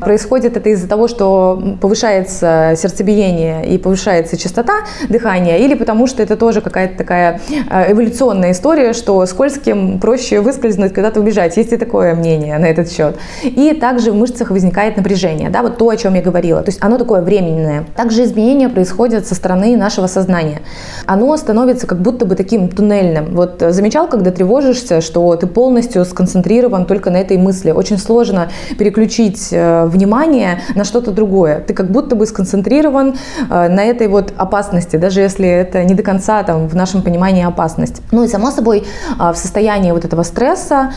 происходит 0.00 0.56
это 0.56 0.70
из-за 0.70 0.88
того, 0.88 1.08
что 1.08 1.76
повышается 1.80 2.74
сердцебиение 2.76 3.74
и 3.74 3.78
повышается 3.78 4.36
частота 4.36 4.72
дыхания, 5.08 5.58
или 5.58 5.74
потому 5.74 6.06
что 6.06 6.22
это 6.22 6.36
тоже 6.36 6.60
какая-то 6.60 6.96
такая 6.96 7.40
а, 7.68 7.90
эволюционная 7.92 8.52
история, 8.52 8.92
что 8.92 9.24
скользким 9.26 9.98
проще 9.98 10.40
выскользнуть, 10.40 10.92
когда-то 10.92 11.20
убежать. 11.20 11.56
Есть 11.56 11.72
и 11.72 11.76
такое 11.76 12.14
мнение 12.14 12.58
на 12.60 12.66
этот 12.66 12.90
счет. 12.90 13.16
И 13.42 13.72
также 13.72 14.12
в 14.12 14.14
мышцах 14.14 14.50
возникает 14.50 14.96
напряжение, 14.96 15.50
да, 15.50 15.62
вот 15.62 15.78
то, 15.78 15.88
о 15.88 15.96
чем 15.96 16.14
я 16.14 16.22
говорила. 16.22 16.62
То 16.62 16.70
есть 16.70 16.82
оно 16.82 16.98
такое 16.98 17.22
временное. 17.22 17.84
Также 17.96 18.24
изменения 18.24 18.68
происходят 18.68 19.26
со 19.26 19.34
стороны 19.34 19.76
нашего 19.76 20.06
сознания. 20.06 20.60
Оно 21.06 21.36
становится 21.36 21.86
как 21.86 22.00
будто 22.00 22.24
бы 22.24 22.36
таким 22.36 22.68
туннельным. 22.68 23.34
Вот 23.34 23.62
замечал, 23.68 24.08
когда 24.08 24.30
тревожишься, 24.30 25.00
что 25.00 25.34
ты 25.36 25.46
полностью 25.46 26.04
сконцентрирован 26.04 26.86
только 26.86 27.10
на 27.10 27.16
этой 27.16 27.36
мысли. 27.36 27.70
Очень 27.70 27.98
сложно 27.98 28.50
переключить 28.78 29.48
э, 29.52 29.86
внимание 29.86 30.60
на 30.74 30.84
что-то 30.84 31.10
другое. 31.10 31.60
Ты 31.60 31.74
как 31.74 31.90
будто 31.90 32.16
бы 32.16 32.26
сконцентрирован 32.26 33.14
э, 33.50 33.68
на 33.68 33.84
этой 33.84 34.08
вот 34.08 34.32
опасности, 34.36 34.96
даже 34.96 35.20
если 35.20 35.48
это 35.48 35.84
не 35.84 35.94
до 35.94 36.02
конца 36.02 36.42
там 36.42 36.68
в 36.68 36.74
нашем 36.74 37.02
понимании 37.02 37.44
опасность. 37.44 38.02
Ну 38.12 38.24
и 38.24 38.28
само 38.28 38.50
собой 38.50 38.84
э, 39.18 39.32
в 39.32 39.36
состоянии 39.36 39.92
вот 39.92 40.04
этого 40.04 40.22
стресса, 40.22 40.92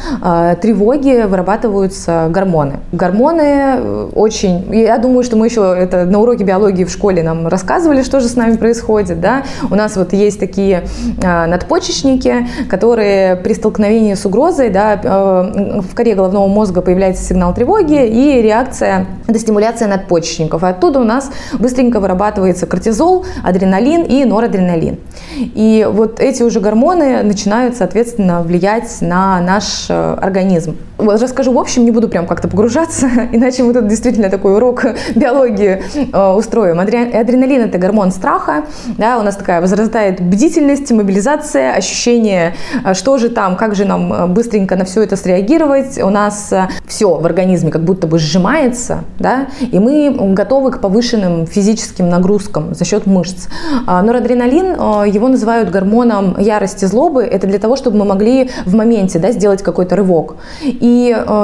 тревоги 0.62 1.25
вырабатываются 1.53 2.27
гормоны. 2.29 2.79
Гормоны 2.91 3.41
э, 3.41 4.10
очень... 4.15 4.74
Я 4.74 4.98
думаю, 4.98 5.24
что 5.24 5.36
мы 5.36 5.48
еще 5.48 5.75
это 5.77 6.05
на 6.05 6.19
уроке 6.19 6.43
биологии 6.43 6.83
в 6.83 6.89
школе 6.89 7.24
нам 7.24 7.48
рассказывали, 7.48 8.03
что 8.03 8.19
же 8.19 8.27
с 8.27 8.36
нами 8.36 8.55
происходит. 8.57 9.19
Да? 9.19 9.43
У 9.69 9.75
нас 9.75 9.95
вот 9.95 10.13
есть 10.13 10.39
такие 10.39 10.83
э, 11.22 11.45
надпочечники, 11.45 12.48
которые 12.69 13.36
при 13.36 13.53
столкновении 13.53 14.15
с 14.15 14.25
угрозой 14.25 14.69
да, 14.69 15.00
э, 15.01 15.81
в 15.81 15.95
коре 15.95 16.15
головного 16.15 16.48
мозга 16.48 16.81
появляется 16.81 17.24
сигнал 17.24 17.53
тревоги 17.53 18.05
и 18.05 18.41
реакция– 18.41 19.05
это 19.27 19.39
стимуляция 19.39 19.88
надпочечников. 19.88 20.63
Оттуда 20.63 21.00
у 21.00 21.03
нас 21.03 21.31
быстренько 21.60 22.00
вырабатывается 22.00 22.65
кортизол, 22.65 23.25
адреналин 23.43 24.03
и 24.03 24.25
норадреналин. 24.25 24.98
И 25.38 25.88
вот 25.89 26.19
эти 26.19 26.43
уже 26.43 26.60
гормоны 26.60 27.24
начинают, 27.24 27.75
соответственно, 27.75 28.41
влиять 28.41 29.01
на 29.01 29.39
наш 29.41 29.89
организм. 29.89 30.75
Вот 31.03 31.22
расскажу 31.22 31.51
в 31.51 31.60
общем, 31.60 31.83
не 31.83 31.91
буду 31.91 32.07
прям 32.07 32.25
как-то 32.25 32.48
погружаться, 32.48 33.10
иначе 33.33 33.63
мы 33.63 33.74
тут 33.74 33.88
действительно 33.88 34.29
такой 34.29 34.55
урок 34.55 34.86
биологии 35.15 35.83
э, 36.13 36.33
устроим. 36.33 36.79
Адреналин– 36.79 37.62
это 37.63 37.77
гормон 37.77 38.12
страха, 38.12 38.63
да, 38.98 39.19
у 39.19 39.24
нас 39.24 39.36
такая 39.36 39.60
возрастает 39.60 40.22
бдительность, 40.22 40.91
мобилизация, 40.91 41.74
ощущение, 41.74 42.55
э, 42.86 42.93
что 42.93 43.17
же 43.17 43.29
там, 43.29 43.57
как 43.57 43.75
же 43.75 43.83
нам 43.83 44.13
э, 44.13 44.27
быстренько 44.27 44.77
на 44.77 44.86
все 44.86 45.01
это 45.01 45.17
среагировать. 45.17 46.01
У 46.01 46.10
нас 46.10 46.53
э, 46.53 46.69
все 46.88 47.15
в 47.15 47.25
организме 47.25 47.69
как 47.69 47.83
будто 47.83 48.07
бы 48.07 48.17
сжимается, 48.17 49.03
да, 49.19 49.48
и 49.60 49.79
мы 49.79 50.33
готовы 50.33 50.72
к 50.72 50.79
повышенным 50.79 51.45
физическим 51.48 52.07
нагрузкам 52.10 52.74
за 52.74 52.86
счет 52.86 53.05
мышц. 53.05 53.48
А, 53.88 54.01
норадреналин, 54.01 55.12
его 55.12 55.27
называют 55.27 55.69
гормоном 55.69 56.39
ярости, 56.39 56.86
злобы. 56.86 57.24
Это 57.24 57.45
для 57.48 57.60
того, 57.60 57.75
чтобы 57.75 57.98
мы 57.98 58.05
могли 58.05 58.50
в 58.65 58.74
моменте 58.75 59.19
да, 59.19 59.31
сделать 59.31 59.62
какой-то 59.62 59.95
рывок. 59.95 60.36
И 60.63 60.93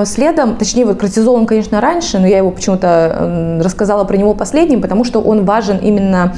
следом, 0.06 0.56
точнее 0.56 0.86
вот 0.86 1.00
кортизол, 1.00 1.36
он, 1.36 1.46
конечно, 1.46 1.82
раньше, 1.82 2.20
но 2.20 2.28
я 2.28 2.38
его 2.38 2.52
почему-то 2.52 3.60
рассказала 3.64 4.04
про 4.04 4.18
него 4.18 4.34
последним, 4.34 4.82
потому 4.82 5.04
что 5.04 5.22
он 5.22 5.46
важен 5.46 5.78
именно 5.78 6.36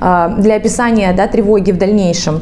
а, 0.00 0.28
для 0.38 0.56
описания 0.56 1.12
да, 1.12 1.26
тревоги 1.26 1.72
в 1.72 1.78
дальнейшем. 1.78 2.40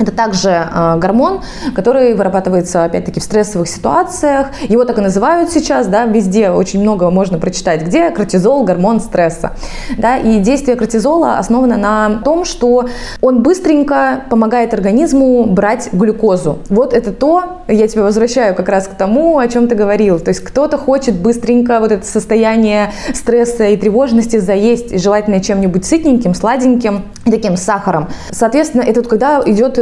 Это 0.00 0.10
также 0.10 0.48
э, 0.48 0.96
гормон, 0.98 1.42
который 1.74 2.14
вырабатывается, 2.14 2.84
опять-таки, 2.84 3.20
в 3.20 3.22
стрессовых 3.22 3.68
ситуациях. 3.68 4.48
Его 4.68 4.84
так 4.84 4.98
и 4.98 5.00
называют 5.00 5.50
сейчас, 5.50 5.86
да, 5.86 6.04
везде 6.04 6.50
очень 6.50 6.80
много 6.80 7.10
можно 7.10 7.38
прочитать, 7.38 7.82
где 7.82 8.10
кортизол, 8.10 8.64
гормон 8.64 9.00
стресса. 9.00 9.52
Да, 9.96 10.16
и 10.16 10.40
действие 10.40 10.76
кортизола 10.76 11.38
основано 11.38 11.76
на 11.76 12.20
том, 12.24 12.44
что 12.44 12.88
он 13.20 13.42
быстренько 13.42 14.24
помогает 14.30 14.74
организму 14.74 15.44
брать 15.44 15.90
глюкозу. 15.92 16.58
Вот 16.68 16.92
это 16.92 17.12
то, 17.12 17.60
я 17.68 17.86
тебя 17.86 18.02
возвращаю 18.02 18.54
как 18.54 18.68
раз 18.68 18.88
к 18.88 18.94
тому, 18.94 19.38
о 19.38 19.46
чем 19.46 19.68
ты 19.68 19.76
говорил. 19.76 20.18
То 20.18 20.30
есть 20.30 20.40
кто-то 20.40 20.76
хочет 20.76 21.14
быстренько 21.14 21.78
вот 21.78 21.92
это 21.92 22.04
состояние 22.04 22.92
стресса 23.14 23.66
и 23.66 23.76
тревожности 23.76 24.38
заесть, 24.38 25.00
желательно 25.00 25.40
чем-нибудь 25.40 25.84
сытненьким, 25.84 26.34
сладеньким, 26.34 27.04
таким 27.24 27.56
сахаром. 27.56 28.08
Соответственно, 28.30 28.82
это 28.82 29.00
вот 29.00 29.08
когда 29.08 29.40
идет 29.46 29.78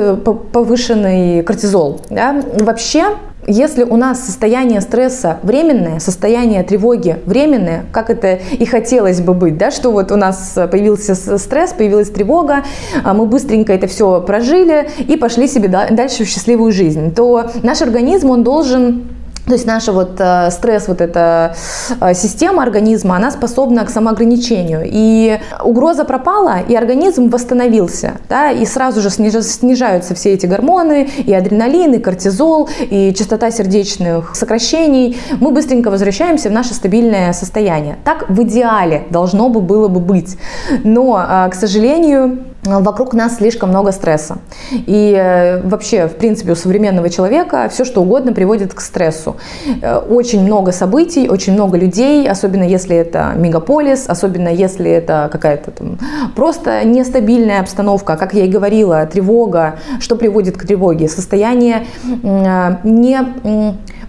повышенный 0.52 1.42
кортизол. 1.42 2.00
Да? 2.10 2.42
Вообще, 2.58 3.04
если 3.46 3.82
у 3.82 3.96
нас 3.96 4.20
состояние 4.20 4.80
стресса 4.80 5.38
временное, 5.42 5.98
состояние 5.98 6.62
тревоги 6.62 7.18
временное, 7.26 7.84
как 7.92 8.08
это 8.08 8.34
и 8.52 8.64
хотелось 8.64 9.20
бы 9.20 9.34
быть, 9.34 9.58
да, 9.58 9.70
что 9.70 9.90
вот 9.90 10.12
у 10.12 10.16
нас 10.16 10.52
появился 10.70 11.14
стресс, 11.38 11.72
появилась 11.72 12.10
тревога, 12.10 12.64
а 13.02 13.14
мы 13.14 13.26
быстренько 13.26 13.72
это 13.72 13.88
все 13.88 14.20
прожили 14.20 14.88
и 14.98 15.16
пошли 15.16 15.48
себе 15.48 15.68
дальше 15.68 16.24
в 16.24 16.28
счастливую 16.28 16.70
жизнь, 16.70 17.12
то 17.14 17.50
наш 17.62 17.82
организм, 17.82 18.30
он 18.30 18.44
должен 18.44 19.04
то 19.46 19.54
есть 19.54 19.66
наша 19.66 19.92
вот 19.92 20.20
э, 20.20 20.50
стресс, 20.52 20.86
вот 20.86 21.00
эта 21.00 21.56
э, 22.00 22.14
система 22.14 22.62
организма, 22.62 23.16
она 23.16 23.32
способна 23.32 23.84
к 23.84 23.90
самоограничению. 23.90 24.82
И 24.84 25.38
угроза 25.64 26.04
пропала, 26.04 26.60
и 26.60 26.76
организм 26.76 27.28
восстановился. 27.28 28.12
Да, 28.28 28.52
и 28.52 28.64
сразу 28.64 29.00
же 29.00 29.10
снижаются 29.10 30.14
все 30.14 30.32
эти 30.34 30.46
гормоны, 30.46 31.10
и 31.26 31.34
адреналин, 31.34 31.94
и 31.94 31.98
кортизол, 31.98 32.68
и 32.80 33.12
частота 33.14 33.50
сердечных 33.50 34.36
сокращений. 34.36 35.18
Мы 35.40 35.50
быстренько 35.50 35.90
возвращаемся 35.90 36.48
в 36.48 36.52
наше 36.52 36.72
стабильное 36.74 37.32
состояние. 37.32 37.98
Так 38.04 38.30
в 38.30 38.42
идеале 38.44 39.06
должно 39.10 39.48
бы 39.48 39.60
было 39.60 39.88
бы 39.88 39.98
быть. 39.98 40.36
Но, 40.84 41.20
э, 41.20 41.50
к 41.50 41.54
сожалению, 41.54 42.38
вокруг 42.62 43.12
нас 43.12 43.36
слишком 43.36 43.70
много 43.70 43.90
стресса. 43.92 44.38
И 44.70 45.14
э, 45.18 45.60
вообще, 45.62 46.06
в 46.06 46.14
принципе, 46.14 46.52
у 46.52 46.54
современного 46.54 47.10
человека 47.10 47.68
все, 47.68 47.84
что 47.84 48.02
угодно 48.02 48.32
приводит 48.32 48.72
к 48.72 48.80
стрессу. 48.80 49.36
Э, 49.82 49.96
очень 49.98 50.42
много 50.44 50.70
событий, 50.72 51.28
очень 51.28 51.54
много 51.54 51.76
людей, 51.76 52.28
особенно 52.28 52.62
если 52.62 52.96
это 52.96 53.32
мегаполис, 53.36 54.04
особенно 54.08 54.48
если 54.48 54.90
это 54.90 55.28
какая-то 55.32 55.72
там 55.72 55.98
просто 56.36 56.84
нестабильная 56.84 57.60
обстановка, 57.60 58.16
как 58.16 58.32
я 58.34 58.44
и 58.44 58.48
говорила, 58.48 59.04
тревога. 59.06 59.78
Что 59.98 60.14
приводит 60.14 60.56
к 60.56 60.64
тревоге? 60.64 61.08
Состояние 61.08 61.86
э, 62.04 62.76
не 62.84 63.18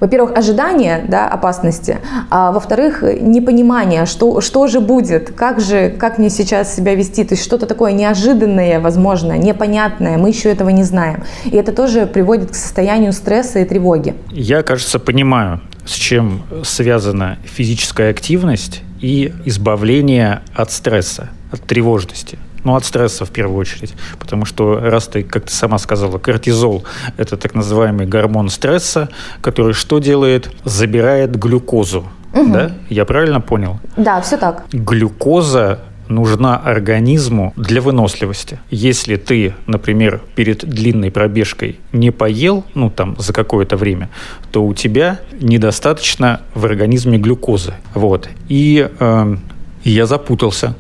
во-первых, 0.04 0.38
ожидание 0.38 1.06
да, 1.08 1.30
опасности, 1.30 2.00
а 2.30 2.52
во-вторых, 2.52 3.04
непонимание, 3.04 4.06
что, 4.06 4.42
что 4.42 4.68
же 4.68 4.82
будет, 4.82 5.32
как 5.32 5.62
же, 5.62 5.92
как 5.98 6.18
мне 6.18 6.30
сейчас 6.30 6.76
себя 6.76 6.94
вести, 6.94 7.24
то 7.24 7.36
есть 7.36 7.44
что-то 7.46 7.68
такое 7.68 7.94
неожиданное, 7.94 8.82
возможно, 8.82 9.38
непонятное, 9.38 10.18
мы 10.18 10.28
еще 10.28 10.50
этого 10.52 10.68
не 10.68 10.84
знаем. 10.84 11.24
И 11.46 11.56
это 11.56 11.72
тоже 11.72 12.06
приводит 12.06 12.52
к 12.52 12.56
состоянию 12.56 13.14
стресса 13.14 13.60
и 13.60 13.66
тревоги. 13.66 14.14
Я, 14.30 14.62
кажется, 14.62 15.00
понимаю, 15.00 15.62
с 15.86 15.94
чем 15.94 16.44
связана 16.66 17.38
физическая 17.46 18.10
активность 18.10 18.82
и 19.00 19.32
избавление 19.46 20.42
от 20.54 20.70
стресса, 20.74 21.30
от 21.50 21.62
тревожности. 21.62 22.38
Ну, 22.64 22.76
от 22.76 22.86
стресса 22.86 23.26
в 23.26 23.30
первую 23.30 23.58
очередь. 23.58 23.94
Потому 24.20 24.46
что, 24.46 24.80
раз 24.80 25.08
ты, 25.08 25.24
как 25.24 25.46
ты 25.46 25.54
сама 25.54 25.78
сказала, 25.78 26.18
кортизол– 26.18 26.84
это 27.18 27.38
так 27.38 27.56
называемый 27.56 28.06
гормон 28.06 28.50
стресса, 28.50 29.10
который 29.42 29.74
что 29.74 30.00
делает? 30.00 30.52
Забирает 30.64 31.36
глюкозу. 31.38 32.06
Угу. 32.34 32.52
Да? 32.52 32.72
Я 32.90 33.06
правильно 33.06 33.42
понял? 33.42 33.80
Да, 33.98 34.22
все 34.22 34.38
так. 34.38 34.66
Глюкоза 34.72 35.80
нужна 36.08 36.58
организму 36.58 37.54
для 37.56 37.82
выносливости. 37.82 38.60
Если 38.70 39.16
ты, 39.16 39.56
например, 39.68 40.22
перед 40.36 40.66
длинной 40.68 41.12
пробежкой 41.12 41.80
не 41.92 42.12
поел, 42.12 42.64
ну 42.74 42.90
там 42.90 43.16
за 43.20 43.34
какое-то 43.34 43.78
время, 43.78 44.10
то 44.52 44.64
у 44.66 44.74
тебя 44.74 45.20
недостаточно 45.40 46.42
в 46.54 46.66
организме 46.66 47.18
глюкозы. 47.18 47.74
Вот. 47.94 48.30
И 48.50 48.90
э, 49.00 49.36
я 49.84 50.06
запутался. 50.06 50.76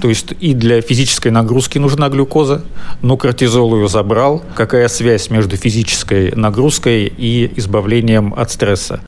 То 0.00 0.08
есть 0.08 0.34
и 0.40 0.54
для 0.54 0.80
физической 0.80 1.28
нагрузки 1.28 1.78
нужна 1.78 2.08
глюкоза, 2.08 2.64
но 3.02 3.16
кортизол 3.16 3.76
ее 3.76 3.88
забрал. 3.88 4.42
Какая 4.54 4.88
связь 4.88 5.30
между 5.30 5.56
физической 5.56 6.32
нагрузкой 6.34 7.12
и 7.16 7.50
избавлением 7.56 8.34
от 8.34 8.50
стресса? 8.50 9.00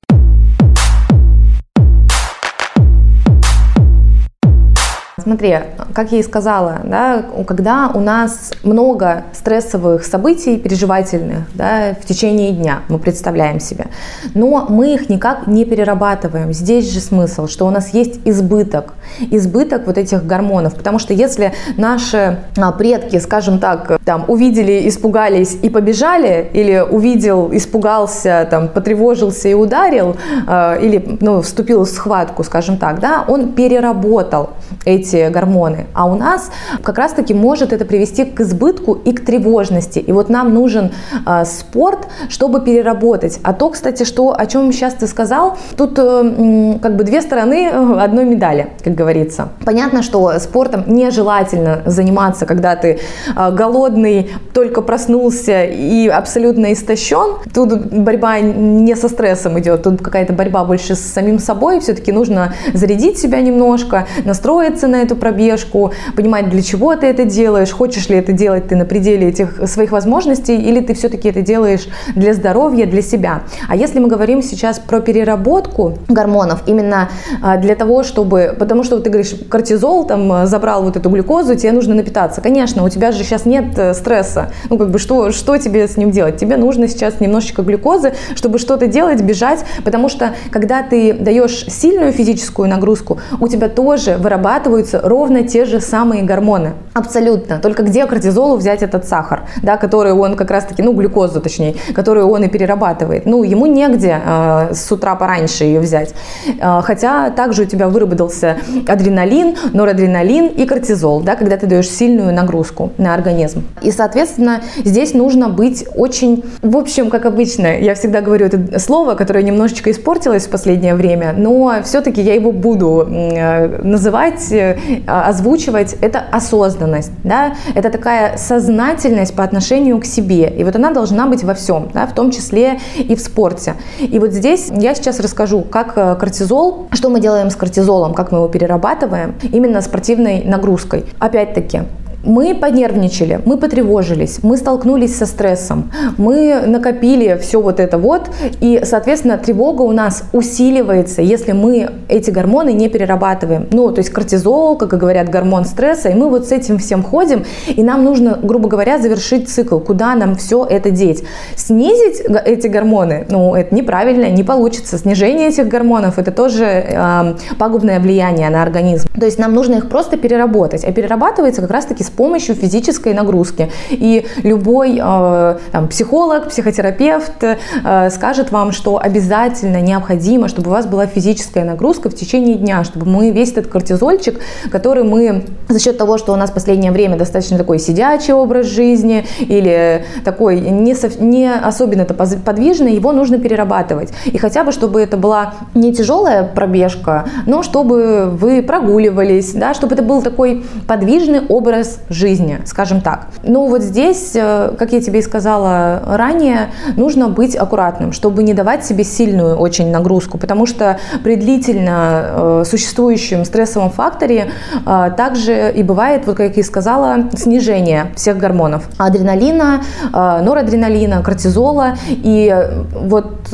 Смотри, 5.24 5.56
как 5.94 6.12
я 6.12 6.18
и 6.18 6.22
сказала, 6.22 6.80
да, 6.84 7.24
когда 7.46 7.90
у 7.94 8.00
нас 8.00 8.52
много 8.62 9.24
стрессовых 9.32 10.04
событий, 10.04 10.58
переживательных, 10.58 11.46
да, 11.54 11.96
в 11.98 12.04
течение 12.04 12.52
дня, 12.52 12.80
мы 12.88 12.98
представляем 12.98 13.58
себе, 13.58 13.86
но 14.34 14.66
мы 14.68 14.92
их 14.92 15.08
никак 15.08 15.46
не 15.46 15.64
перерабатываем. 15.64 16.52
Здесь 16.52 16.92
же 16.92 17.00
смысл, 17.00 17.46
что 17.46 17.66
у 17.66 17.70
нас 17.70 17.94
есть 17.94 18.20
избыток, 18.26 18.92
избыток 19.30 19.86
вот 19.86 19.96
этих 19.96 20.26
гормонов, 20.26 20.74
потому 20.74 20.98
что 20.98 21.14
если 21.14 21.54
наши 21.78 22.40
а, 22.58 22.72
предки, 22.72 23.18
скажем 23.18 23.58
так, 23.58 23.98
там, 24.04 24.26
увидели, 24.28 24.86
испугались 24.86 25.56
и 25.62 25.70
побежали, 25.70 26.50
или 26.52 26.84
увидел, 26.86 27.48
испугался, 27.50 28.46
там, 28.50 28.68
потревожился 28.68 29.48
и 29.48 29.54
ударил, 29.54 30.16
э, 30.46 30.78
или 30.82 31.18
ну, 31.20 31.40
вступил 31.40 31.84
в 31.84 31.88
схватку, 31.88 32.44
скажем 32.44 32.76
так, 32.76 33.00
да, 33.00 33.24
он 33.26 33.52
переработал 33.52 34.50
эти 34.84 35.13
эти 35.14 35.32
гормоны. 35.32 35.86
А 35.94 36.06
у 36.06 36.14
нас 36.14 36.50
как 36.82 36.98
раз-таки 36.98 37.34
может 37.34 37.72
это 37.72 37.84
привести 37.84 38.24
к 38.24 38.40
избытку 38.40 38.94
и 38.94 39.12
к 39.12 39.24
тревожности. 39.24 39.98
И 39.98 40.12
вот 40.12 40.28
нам 40.28 40.52
нужен 40.54 40.92
э, 41.26 41.44
спорт, 41.44 42.08
чтобы 42.28 42.60
переработать. 42.60 43.40
А 43.42 43.52
то, 43.52 43.70
кстати, 43.70 44.04
что, 44.04 44.34
о 44.36 44.46
чем 44.46 44.72
сейчас 44.72 44.94
ты 44.94 45.06
сказал, 45.06 45.56
тут 45.76 45.98
э, 45.98 46.78
как 46.82 46.96
бы 46.96 47.04
две 47.04 47.22
стороны 47.22 47.70
э, 47.72 48.00
одной 48.00 48.24
медали, 48.24 48.68
как 48.82 48.94
говорится. 48.94 49.48
Понятно, 49.64 50.02
что 50.02 50.38
спортом 50.38 50.84
нежелательно 50.86 51.82
заниматься, 51.86 52.46
когда 52.46 52.76
ты 52.76 52.98
э, 53.36 53.50
голодный, 53.52 54.30
только 54.52 54.82
проснулся 54.82 55.64
и 55.64 56.08
абсолютно 56.08 56.72
истощен. 56.72 57.38
Тут 57.52 57.86
борьба 57.86 58.40
не 58.40 58.96
со 58.96 59.08
стрессом 59.08 59.58
идет, 59.58 59.82
тут 59.82 60.02
какая-то 60.02 60.32
борьба 60.32 60.64
больше 60.64 60.94
с 60.94 61.00
самим 61.00 61.38
собой. 61.38 61.80
Все-таки 61.80 62.12
нужно 62.12 62.54
зарядить 62.72 63.18
себя 63.18 63.40
немножко, 63.40 64.06
настроиться 64.24 64.88
на 64.88 65.03
эту 65.04 65.16
пробежку, 65.16 65.92
понимать, 66.16 66.50
для 66.50 66.62
чего 66.62 66.94
ты 66.96 67.06
это 67.06 67.24
делаешь, 67.24 67.70
хочешь 67.70 68.08
ли 68.08 68.16
это 68.16 68.32
делать 68.32 68.68
ты 68.68 68.76
на 68.76 68.84
пределе 68.84 69.28
этих 69.28 69.68
своих 69.68 69.92
возможностей, 69.92 70.56
или 70.56 70.80
ты 70.80 70.94
все-таки 70.94 71.28
это 71.28 71.42
делаешь 71.42 71.86
для 72.14 72.34
здоровья, 72.34 72.86
для 72.86 73.02
себя. 73.02 73.42
А 73.68 73.76
если 73.76 73.98
мы 73.98 74.08
говорим 74.08 74.42
сейчас 74.42 74.78
про 74.78 75.00
переработку 75.00 75.98
гормонов, 76.08 76.62
именно 76.66 77.08
а, 77.42 77.56
для 77.56 77.74
того, 77.74 78.02
чтобы, 78.02 78.54
потому 78.58 78.82
что 78.84 78.98
ты 79.00 79.10
говоришь, 79.10 79.34
кортизол 79.48 80.04
там 80.06 80.46
забрал 80.46 80.82
вот 80.82 80.96
эту 80.96 81.10
глюкозу, 81.10 81.54
тебе 81.54 81.72
нужно 81.72 81.94
напитаться. 81.94 82.40
Конечно, 82.40 82.84
у 82.84 82.88
тебя 82.88 83.12
же 83.12 83.22
сейчас 83.22 83.44
нет 83.44 83.78
э, 83.78 83.94
стресса. 83.94 84.50
Ну, 84.70 84.78
как 84.78 84.90
бы, 84.90 84.98
что, 84.98 85.30
что 85.30 85.56
тебе 85.58 85.86
с 85.86 85.96
ним 85.96 86.10
делать? 86.10 86.36
Тебе 86.36 86.56
нужно 86.56 86.88
сейчас 86.88 87.20
немножечко 87.20 87.62
глюкозы, 87.62 88.14
чтобы 88.34 88.58
что-то 88.58 88.86
делать, 88.86 89.20
бежать, 89.22 89.64
потому 89.84 90.08
что, 90.08 90.34
когда 90.50 90.82
ты 90.82 91.12
даешь 91.12 91.66
сильную 91.68 92.12
физическую 92.12 92.68
нагрузку, 92.68 93.18
у 93.40 93.48
тебя 93.48 93.68
тоже 93.68 94.16
вырабатываются 94.16 94.93
вырабатываются 94.94 95.00
ровно 95.02 95.42
те 95.42 95.64
же 95.64 95.80
самые 95.80 96.22
гормоны. 96.22 96.72
Абсолютно. 96.94 97.58
Только 97.58 97.82
где 97.82 98.06
кортизолу 98.06 98.56
взять 98.56 98.82
этот 98.82 99.06
сахар, 99.06 99.42
да, 99.62 99.76
который 99.76 100.12
он 100.12 100.36
как 100.36 100.50
раз-таки, 100.50 100.82
ну, 100.82 100.92
глюкозу 100.92 101.40
точнее, 101.40 101.74
которую 101.94 102.28
он 102.28 102.44
и 102.44 102.48
перерабатывает. 102.48 103.26
Ну, 103.26 103.42
ему 103.42 103.66
негде 103.66 104.20
э, 104.24 104.74
с 104.74 104.92
утра 104.92 105.14
пораньше 105.14 105.64
ее 105.64 105.80
взять. 105.80 106.14
Э, 106.60 106.80
хотя 106.82 107.30
также 107.30 107.62
у 107.62 107.64
тебя 107.64 107.88
выработался 107.88 108.56
адреналин, 108.86 109.56
норадреналин 109.72 110.46
и 110.46 110.66
кортизол, 110.66 111.20
да, 111.20 111.34
когда 111.36 111.56
ты 111.56 111.66
даешь 111.66 111.88
сильную 111.88 112.32
нагрузку 112.32 112.90
на 112.98 113.14
организм. 113.14 113.64
И, 113.82 113.90
соответственно, 113.90 114.60
здесь 114.84 115.14
нужно 115.14 115.48
быть 115.48 115.86
очень, 115.96 116.44
в 116.62 116.76
общем, 116.76 117.10
как 117.10 117.26
обычно, 117.26 117.78
я 117.78 117.94
всегда 117.94 118.20
говорю 118.20 118.46
это 118.46 118.78
слово, 118.78 119.14
которое 119.14 119.42
немножечко 119.42 119.90
испортилось 119.90 120.46
в 120.46 120.50
последнее 120.50 120.94
время, 120.94 121.34
но 121.36 121.82
все-таки 121.84 122.20
я 122.20 122.34
его 122.34 122.52
буду 122.52 123.06
э, 123.08 123.82
называть 123.82 124.52
э, 124.52 124.76
озвучивать, 125.06 125.96
это 126.00 126.20
осознанность, 126.30 127.12
да, 127.22 127.54
это 127.74 127.90
такая 127.90 128.36
сознательность 128.36 129.34
по 129.34 129.44
отношению 129.44 130.00
к 130.00 130.04
себе, 130.04 130.48
и 130.48 130.64
вот 130.64 130.76
она 130.76 130.90
должна 130.92 131.26
быть 131.26 131.44
во 131.44 131.54
всем, 131.54 131.90
да, 131.92 132.06
в 132.06 132.14
том 132.14 132.30
числе 132.30 132.78
и 132.96 133.14
в 133.14 133.20
спорте. 133.20 133.74
И 134.00 134.18
вот 134.18 134.32
здесь 134.32 134.70
я 134.70 134.94
сейчас 134.94 135.20
расскажу, 135.20 135.62
как 135.62 135.96
э, 135.96 136.16
кортизол, 136.16 136.88
что 136.92 137.08
мы 137.08 137.20
делаем 137.20 137.50
с 137.50 137.56
кортизолом, 137.56 138.14
как 138.14 138.32
мы 138.32 138.38
его 138.38 138.48
перерабатываем, 138.48 139.34
именно 139.42 139.80
спортивной 139.80 140.42
нагрузкой. 140.44 141.04
Опять-таки, 141.18 141.82
мы 142.24 142.54
понервничали, 142.54 143.40
мы 143.44 143.56
потревожились, 143.56 144.42
мы 144.42 144.56
столкнулись 144.56 145.16
со 145.16 145.26
стрессом, 145.26 145.90
мы 146.16 146.62
накопили 146.66 147.38
все 147.40 147.60
вот 147.60 147.80
это 147.80 147.98
вот, 147.98 148.30
и, 148.60 148.80
соответственно, 148.84 149.38
тревога 149.38 149.82
у 149.82 149.92
нас 149.92 150.24
усиливается, 150.32 151.22
если 151.22 151.52
мы 151.52 151.90
эти 152.08 152.30
гормоны 152.30 152.72
не 152.72 152.88
перерабатываем. 152.88 153.68
Ну, 153.72 153.90
то 153.92 153.98
есть 154.00 154.10
кортизол, 154.10 154.76
как 154.76 154.92
и 154.92 154.96
говорят, 154.96 155.28
гормон 155.28 155.64
стресса, 155.64 156.08
и 156.08 156.14
мы 156.14 156.28
вот 156.28 156.48
с 156.48 156.52
этим 156.52 156.78
всем 156.78 157.02
ходим, 157.02 157.44
и 157.68 157.82
нам 157.82 158.04
нужно, 158.04 158.38
грубо 158.42 158.68
говоря, 158.68 158.98
завершить 158.98 159.48
цикл, 159.48 159.78
куда 159.78 160.14
нам 160.14 160.36
все 160.36 160.64
это 160.64 160.90
деть. 160.90 161.24
Снизить 161.56 162.20
эти 162.44 162.66
гормоны, 162.66 163.26
ну, 163.28 163.54
это 163.54 163.74
неправильно, 163.74 164.30
не 164.30 164.42
получится. 164.42 164.98
Снижение 164.98 165.48
этих 165.48 165.68
гормонов, 165.68 166.18
это 166.18 166.30
тоже 166.30 166.64
э, 166.64 167.34
пагубное 167.58 168.00
влияние 168.00 168.50
на 168.50 168.62
организм. 168.62 169.08
То 169.18 169.26
есть 169.26 169.38
нам 169.38 169.54
нужно 169.54 169.74
их 169.74 169.88
просто 169.88 170.16
переработать, 170.16 170.84
а 170.84 170.92
перерабатывается 170.92 171.60
как 171.60 171.70
раз-таки 171.70 172.04
с 172.04 172.10
помощью 172.14 172.54
физической 172.54 173.14
нагрузки. 173.14 173.70
И 173.90 174.26
любой 174.42 175.00
э, 175.02 175.58
там, 175.72 175.88
психолог, 175.88 176.48
психотерапевт 176.48 177.42
э, 177.42 178.10
скажет 178.10 178.50
вам, 178.50 178.72
что 178.72 178.98
обязательно 179.00 179.80
необходимо, 179.80 180.48
чтобы 180.48 180.70
у 180.70 180.72
вас 180.72 180.86
была 180.86 181.06
физическая 181.06 181.64
нагрузка 181.64 182.10
в 182.10 182.14
течение 182.14 182.56
дня, 182.56 182.84
чтобы 182.84 183.06
мы 183.06 183.30
весь 183.30 183.52
этот 183.52 183.68
кортизольчик, 183.68 184.40
который 184.70 185.04
мы 185.04 185.44
за 185.68 185.78
счет 185.78 185.98
того, 185.98 186.18
что 186.18 186.32
у 186.32 186.36
нас 186.36 186.50
в 186.50 186.54
последнее 186.54 186.92
время 186.92 187.16
достаточно 187.16 187.58
такой 187.58 187.78
сидячий 187.78 188.32
образ 188.32 188.66
жизни 188.66 189.26
или 189.40 190.04
такой 190.24 190.60
не, 190.60 190.94
не 191.20 191.52
особенно-то 191.52 192.14
подвижный, 192.14 192.94
его 192.94 193.12
нужно 193.12 193.38
перерабатывать. 193.38 194.12
И 194.26 194.38
хотя 194.38 194.64
бы, 194.64 194.72
чтобы 194.72 195.00
это 195.00 195.16
была 195.16 195.54
не 195.74 195.92
тяжелая 195.92 196.44
пробежка, 196.44 197.26
но 197.46 197.62
чтобы 197.62 198.30
вы 198.30 198.62
прогуливались, 198.62 199.52
да, 199.52 199.74
чтобы 199.74 199.94
это 199.94 200.02
был 200.02 200.22
такой 200.22 200.64
подвижный 200.86 201.40
образ 201.48 202.00
жизни, 202.08 202.60
скажем 202.64 203.00
так. 203.00 203.26
Но 203.42 203.66
вот 203.66 203.82
здесь, 203.82 204.32
э, 204.34 204.72
как 204.78 204.92
я 204.92 205.00
тебе 205.00 205.20
и 205.20 205.22
сказала 205.22 206.02
ранее, 206.06 206.70
нужно 206.96 207.28
быть 207.28 207.56
аккуратным, 207.56 208.12
чтобы 208.12 208.42
не 208.42 208.54
давать 208.54 208.84
себе 208.84 209.04
сильную 209.04 209.56
очень 209.56 209.90
нагрузку, 209.90 210.38
потому 210.38 210.66
что 210.66 210.98
при 211.22 211.36
длительно 211.36 212.24
э, 212.26 212.62
существующем 212.66 213.44
стрессовом 213.44 213.90
факторе 213.90 214.50
э, 214.86 215.10
также 215.16 215.72
и 215.72 215.82
бывает, 215.82 216.26
вот 216.26 216.36
как 216.36 216.56
я 216.56 216.60
и 216.60 216.62
сказала, 216.62 217.30
снижение 217.34 218.12
всех 218.16 218.38
гормонов. 218.38 218.88
Адреналина, 218.98 219.82
норадреналина, 220.12 221.22
кортизола. 221.22 221.96
И 222.08 222.54
вот 222.92 223.52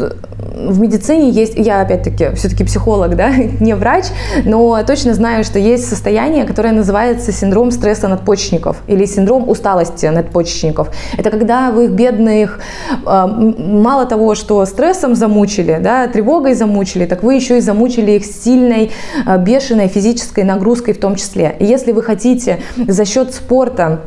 в 0.55 0.81
медицине 0.81 1.31
есть, 1.31 1.55
я 1.57 1.81
опять-таки 1.81 2.35
все-таки 2.35 2.65
психолог, 2.65 3.17
да, 3.17 3.31
не 3.61 3.75
врач, 3.75 4.07
но 4.45 4.83
точно 4.85 5.15
знаю, 5.15 5.45
что 5.45 5.59
есть 5.59 5.89
состояние, 5.89 6.45
которое 6.45 6.73
называется 6.73 7.33
синдром 7.33 7.71
стресса 7.71 8.09
надпочечников 8.41 8.83
или 8.87 9.05
синдром 9.07 9.49
усталости 9.49 10.07
надпочечников. 10.07 10.89
Это 11.19 11.31
когда 11.31 11.71
вы 11.71 11.85
их 11.85 11.91
бедных 11.91 12.61
а, 13.07 13.27
мало 13.27 14.07
того, 14.07 14.35
что 14.35 14.65
стрессом 14.67 15.15
замучили, 15.15 15.79
да, 15.81 16.07
тревогой 16.09 16.55
замучили, 16.55 17.07
так 17.07 17.23
вы 17.23 17.35
еще 17.35 17.59
и 17.59 17.61
замучили 17.61 18.13
их 18.13 18.25
сильной, 18.25 18.91
а, 19.27 19.37
бешеной 19.39 19.89
физической 19.89 20.45
нагрузкой 20.45 20.95
в 20.95 21.01
том 21.01 21.17
числе. 21.17 21.57
И 21.59 21.65
если 21.65 21.93
вы 21.93 22.03
хотите 22.03 22.61
за 22.77 23.05
счет 23.05 23.35
спорта 23.35 24.01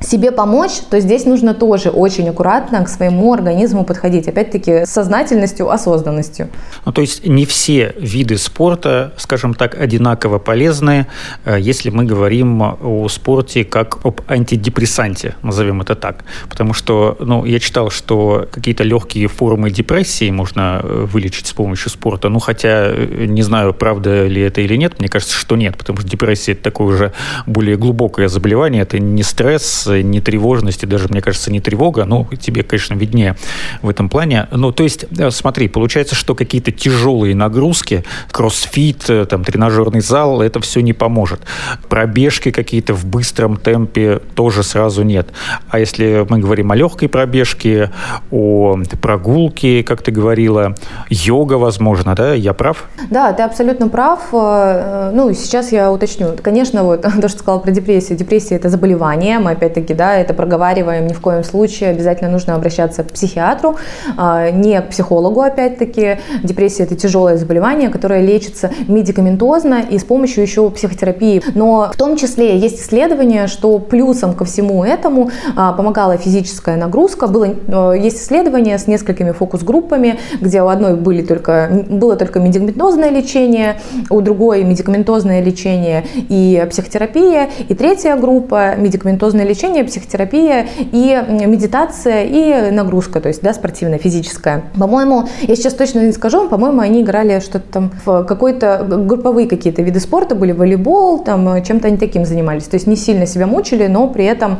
себе 0.00 0.32
помочь, 0.32 0.72
то 0.90 0.98
здесь 1.00 1.26
нужно 1.26 1.54
тоже 1.54 1.90
очень 1.90 2.28
аккуратно 2.28 2.84
к 2.84 2.88
своему 2.88 3.32
организму 3.32 3.84
подходить. 3.84 4.28
Опять-таки, 4.28 4.86
с 4.86 4.90
сознательностью, 4.90 5.70
осознанностью. 5.70 6.48
Ну, 6.86 6.92
то 6.92 7.00
есть 7.00 7.26
не 7.26 7.44
все 7.44 7.94
виды 7.98 8.38
спорта, 8.38 9.12
скажем 9.16 9.54
так, 9.54 9.78
одинаково 9.78 10.38
полезны, 10.38 11.06
э, 11.44 11.58
если 11.60 11.90
мы 11.90 12.04
говорим 12.04 12.62
о 12.62 13.08
спорте 13.08 13.64
как 13.64 14.04
об 14.04 14.22
антидепрессанте, 14.28 15.34
назовем 15.42 15.82
это 15.82 15.94
так. 15.94 16.24
Потому 16.48 16.72
что, 16.72 17.16
ну, 17.20 17.44
я 17.44 17.58
читал, 17.58 17.90
что 17.90 18.48
какие-то 18.50 18.84
легкие 18.84 19.28
формы 19.28 19.70
депрессии 19.70 20.30
можно 20.30 20.80
э, 20.82 21.06
вылечить 21.12 21.46
с 21.46 21.52
помощью 21.52 21.90
спорта. 21.90 22.28
Ну, 22.30 22.38
хотя 22.38 22.88
э, 22.88 23.26
не 23.26 23.42
знаю, 23.42 23.74
правда 23.74 24.26
ли 24.26 24.40
это 24.40 24.62
или 24.62 24.76
нет. 24.76 24.98
Мне 24.98 25.08
кажется, 25.08 25.36
что 25.36 25.56
нет, 25.56 25.76
потому 25.76 25.98
что 25.98 26.08
депрессия– 26.08 26.52
это 26.52 26.62
такое 26.62 26.86
уже 26.86 27.12
более 27.46 27.76
глубокое 27.76 28.28
заболевание. 28.28 28.82
Это 28.82 28.98
не 28.98 29.22
стресс, 29.22 29.89
не 29.98 30.20
тревожность, 30.20 30.82
и 30.82 30.86
даже, 30.86 31.08
мне 31.08 31.20
кажется, 31.20 31.50
не 31.50 31.60
тревога. 31.60 32.04
Ну, 32.04 32.26
тебе, 32.40 32.62
конечно, 32.62 32.94
виднее 32.94 33.36
в 33.82 33.88
этом 33.88 34.08
плане. 34.08 34.48
Ну, 34.50 34.72
то 34.72 34.82
есть, 34.82 35.06
э, 35.18 35.30
смотри, 35.30 35.68
получается, 35.68 36.14
что 36.14 36.34
какие-то 36.34 36.72
тяжелые 36.72 37.34
нагрузки, 37.34 38.04
кроссфит, 38.30 39.10
там, 39.28 39.44
тренажерный 39.44 40.00
зал, 40.00 40.42
это 40.42 40.60
все 40.60 40.80
не 40.80 40.92
поможет. 40.92 41.40
Пробежки 41.88 42.50
какие-то 42.50 42.94
в 42.94 43.04
быстром 43.04 43.56
темпе 43.56 44.20
тоже 44.34 44.62
сразу 44.62 45.02
нет. 45.02 45.28
А 45.68 45.78
если 45.78 46.26
мы 46.28 46.38
говорим 46.38 46.70
о 46.72 46.76
легкой 46.76 47.08
пробежке, 47.08 47.90
о 48.30 48.78
прогулке, 49.00 49.82
как 49.82 50.02
ты 50.02 50.10
говорила, 50.10 50.74
йога, 51.08 51.54
возможно, 51.54 52.14
да? 52.14 52.34
Я 52.34 52.54
прав? 52.54 52.88
Да, 53.10 53.32
ты 53.32 53.42
абсолютно 53.42 53.88
прав. 53.88 54.20
Э, 54.32 55.10
ну, 55.12 55.32
сейчас 55.32 55.72
я 55.72 55.90
уточню. 55.90 56.36
Конечно, 56.42 56.84
вот 56.84 57.02
то, 57.20 57.28
что 57.28 57.38
сказала 57.38 57.60
про 57.60 57.70
депрессию. 57.70 58.18
Депрессия– 58.18 58.54
это 58.56 58.68
заболевание. 58.68 59.38
Мы, 59.38 59.52
опять-таки, 59.52 59.79
да, 59.88 60.16
это 60.16 60.34
проговариваем 60.34 61.06
ни 61.06 61.12
в 61.12 61.20
коем 61.20 61.44
случае. 61.44 61.90
Обязательно 61.90 62.30
нужно 62.30 62.54
обращаться 62.54 63.02
к 63.04 63.12
психиатру, 63.12 63.76
а, 64.16 64.50
не 64.50 64.80
к 64.80 64.90
психологу, 64.90 65.40
опять-таки. 65.40 66.18
Депрессия– 66.42 66.82
это 66.84 66.96
тяжелое 66.96 67.36
заболевание, 67.36 67.88
которое 67.88 68.22
лечится 68.22 68.70
медикаментозно 68.88 69.82
и 69.88 69.98
с 69.98 70.04
помощью 70.04 70.42
еще 70.42 70.70
психотерапии. 70.70 71.42
Но 71.54 71.90
в 71.92 71.96
том 71.96 72.16
числе 72.16 72.58
есть 72.58 72.80
исследования, 72.80 73.46
что 73.46 73.78
плюсом 73.78 74.34
ко 74.34 74.44
всему 74.44 74.84
этому 74.84 75.30
а, 75.56 75.72
помогала 75.72 76.16
физическая 76.16 76.76
нагрузка. 76.76 77.26
Было, 77.26 77.46
э, 77.46 77.94
есть 78.00 78.18
исследования 78.18 78.78
с 78.78 78.86
несколькими 78.86 79.32
фокус-группами, 79.32 80.18
где 80.40 80.62
у 80.62 80.68
одной 80.68 80.96
были 80.96 81.22
только, 81.22 81.84
было 81.88 82.16
только 82.16 82.40
медикаментозное 82.40 83.10
лечение, 83.10 83.80
у 84.10 84.20
другой 84.20 84.64
медикаментозное 84.64 85.42
лечение 85.42 86.04
и 86.14 86.66
психотерапия, 86.70 87.50
и 87.68 87.74
третья 87.74 88.16
группа 88.16 88.74
медикаментозное 88.76 89.44
лечение, 89.44 89.69
психотерапия 89.84 90.66
и 90.78 91.24
медитация 91.46 92.24
и 92.24 92.70
нагрузка, 92.70 93.20
то 93.20 93.28
есть 93.28 93.42
да, 93.42 93.54
спортивная, 93.54 93.98
физическая. 93.98 94.64
По-моему, 94.78 95.28
я 95.40 95.56
сейчас 95.56 95.74
точно 95.74 96.00
не 96.00 96.12
скажу, 96.12 96.48
по-моему, 96.48 96.80
они 96.80 97.02
играли 97.02 97.40
что-то 97.40 97.72
там 97.72 97.92
в 98.04 98.24
какой-то 98.24 98.84
групповые 98.86 99.48
какие-то 99.48 99.82
виды 99.82 100.00
спорта 100.00 100.34
были, 100.34 100.52
волейбол, 100.52 101.20
там 101.24 101.62
чем-то 101.62 101.88
они 101.88 101.96
таким 101.96 102.24
занимались, 102.24 102.64
то 102.64 102.74
есть 102.74 102.86
не 102.86 102.96
сильно 102.96 103.26
себя 103.26 103.46
мучили, 103.46 103.86
но 103.86 104.08
при 104.08 104.24
этом 104.24 104.58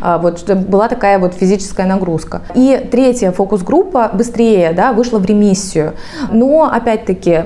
а, 0.00 0.18
вот 0.18 0.48
была 0.50 0.88
такая 0.88 1.18
вот 1.18 1.34
физическая 1.34 1.86
нагрузка. 1.86 2.42
И 2.54 2.88
третья 2.90 3.32
фокус-группа 3.32 4.10
быстрее, 4.12 4.72
да, 4.72 4.92
вышла 4.92 5.18
в 5.18 5.26
ремиссию. 5.26 5.94
Но, 6.30 6.70
опять-таки, 6.72 7.44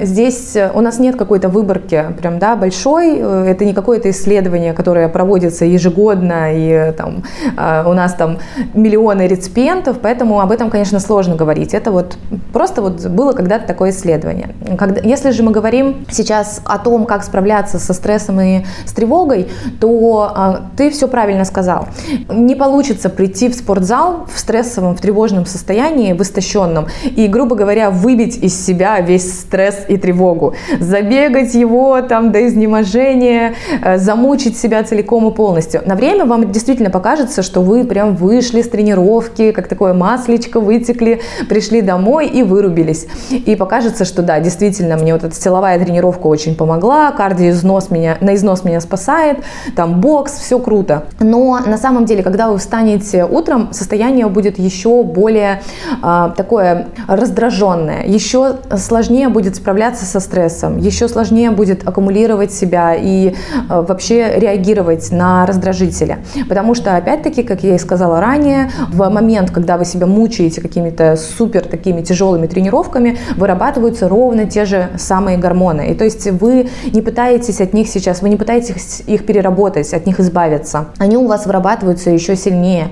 здесь 0.00 0.56
у 0.74 0.80
нас 0.80 0.98
нет 0.98 1.16
какой-то 1.16 1.48
выборки 1.48 2.04
прям, 2.20 2.38
да, 2.38 2.56
большой. 2.56 3.18
Это 3.18 3.64
не 3.64 3.72
какое-то 3.72 4.10
исследование, 4.10 4.72
которое 4.72 5.08
проводится 5.08 5.64
ежегодно, 5.64 6.41
и 6.50 6.92
там 6.92 7.22
а, 7.56 7.84
у 7.88 7.92
нас 7.92 8.14
там 8.14 8.38
миллионы 8.74 9.26
реципиентов, 9.26 9.98
поэтому 10.02 10.40
об 10.40 10.50
этом, 10.50 10.70
конечно, 10.70 11.00
сложно 11.00 11.36
говорить. 11.36 11.74
Это 11.74 11.90
вот 11.90 12.16
просто 12.52 12.82
вот 12.82 13.04
было 13.06 13.32
когда-то 13.32 13.66
такое 13.66 13.90
исследование. 13.90 14.54
Когда, 14.78 15.00
если 15.00 15.30
же 15.30 15.42
мы 15.42 15.52
говорим 15.52 16.06
сейчас 16.10 16.60
о 16.64 16.78
том, 16.78 17.06
как 17.06 17.24
справляться 17.24 17.78
со 17.78 17.92
стрессом 17.92 18.40
и 18.40 18.64
с 18.84 18.92
тревогой, 18.92 19.48
то 19.80 20.32
а, 20.34 20.60
ты 20.76 20.90
все 20.90 21.08
правильно 21.08 21.44
сказал. 21.44 21.88
Не 22.28 22.54
получится 22.54 23.08
прийти 23.08 23.48
в 23.48 23.54
спортзал 23.54 24.26
в 24.32 24.38
стрессовом, 24.38 24.96
в 24.96 25.00
тревожном 25.00 25.46
состоянии, 25.46 26.12
в 26.12 26.22
истощенном, 26.22 26.86
и, 27.04 27.26
грубо 27.28 27.56
говоря, 27.56 27.90
выбить 27.90 28.36
из 28.36 28.64
себя 28.64 29.00
весь 29.00 29.40
стресс 29.40 29.84
и 29.88 29.96
тревогу, 29.96 30.54
забегать 30.80 31.54
его 31.54 32.00
там 32.02 32.32
до 32.32 32.46
изнеможения, 32.46 33.54
э, 33.82 33.98
замучить 33.98 34.56
себя 34.56 34.82
целиком 34.82 35.28
и 35.28 35.34
полностью. 35.34 35.82
На 35.86 35.94
время 35.94 36.24
вам 36.32 36.50
действительно 36.50 36.90
покажется, 36.90 37.42
что 37.42 37.60
вы 37.60 37.84
прям 37.84 38.16
вышли 38.16 38.62
с 38.62 38.68
тренировки, 38.68 39.52
как 39.52 39.68
такое 39.68 39.92
маслечко, 39.92 40.60
вытекли, 40.60 41.20
пришли 41.48 41.82
домой 41.82 42.26
и 42.26 42.42
вырубились. 42.42 43.06
И 43.30 43.54
покажется, 43.54 44.04
что 44.04 44.22
да, 44.22 44.40
действительно, 44.40 44.96
мне 44.96 45.12
вот 45.12 45.24
эта 45.24 45.34
силовая 45.34 45.78
тренировка 45.78 46.26
очень 46.26 46.54
помогла, 46.54 47.12
кардиоизнос 47.12 47.90
меня, 47.90 48.16
на 48.20 48.34
износ 48.34 48.64
меня 48.64 48.80
спасает, 48.80 49.38
там 49.76 50.00
бокс, 50.00 50.38
все 50.38 50.58
круто. 50.58 51.04
Но 51.20 51.58
на 51.64 51.76
самом 51.76 52.06
деле, 52.06 52.22
когда 52.22 52.50
вы 52.50 52.58
встанете 52.58 53.24
утром, 53.24 53.72
состояние 53.72 54.26
будет 54.28 54.58
еще 54.58 55.02
более 55.02 55.60
а, 56.00 56.30
такое 56.30 56.88
раздраженное, 57.06 58.04
еще 58.06 58.56
сложнее 58.76 59.28
будет 59.28 59.56
справляться 59.56 60.06
со 60.06 60.20
стрессом, 60.20 60.78
еще 60.78 61.08
сложнее 61.08 61.50
будет 61.50 61.86
аккумулировать 61.86 62.52
себя 62.52 62.94
и 62.94 63.34
а, 63.68 63.82
вообще 63.82 64.38
реагировать 64.38 65.10
на 65.12 65.44
раздражители. 65.46 66.18
Потому 66.48 66.74
что, 66.74 66.96
опять-таки, 66.96 67.42
как 67.42 67.62
я 67.62 67.74
и 67.74 67.78
сказала 67.78 68.20
ранее, 68.20 68.70
в 68.88 69.08
момент, 69.08 69.50
когда 69.50 69.76
вы 69.76 69.84
себя 69.84 70.06
мучаете 70.06 70.60
какими-то 70.60 71.16
супер 71.16 71.62
такими 71.62 72.02
тяжелыми 72.02 72.46
тренировками, 72.46 73.18
вырабатываются 73.36 74.08
ровно 74.08 74.46
те 74.46 74.64
же 74.64 74.90
самые 74.96 75.38
гормоны. 75.38 75.90
И 75.90 75.94
то 75.94 76.04
есть 76.04 76.30
вы 76.30 76.68
не 76.92 77.02
пытаетесь 77.02 77.60
от 77.60 77.72
них 77.72 77.88
сейчас, 77.88 78.22
вы 78.22 78.28
не 78.28 78.36
пытаетесь 78.36 79.02
их 79.06 79.26
переработать, 79.26 79.92
от 79.92 80.06
них 80.06 80.20
избавиться. 80.20 80.86
Они 80.98 81.16
у 81.16 81.26
вас 81.26 81.46
вырабатываются 81.46 82.10
еще 82.10 82.36
сильнее. 82.36 82.88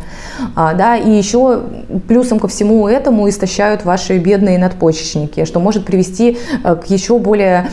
А, 0.55 0.75
да, 0.75 0.97
и 0.97 1.11
еще 1.11 1.63
плюсом 2.09 2.39
ко 2.39 2.49
всему 2.49 2.89
этому 2.89 3.29
истощают 3.29 3.85
ваши 3.85 4.19
бедные 4.19 4.59
надпочечники, 4.59 5.45
что 5.45 5.61
может 5.61 5.85
привести 5.85 6.39
э, 6.65 6.77
к 6.77 6.87
еще 6.87 7.19
более 7.19 7.69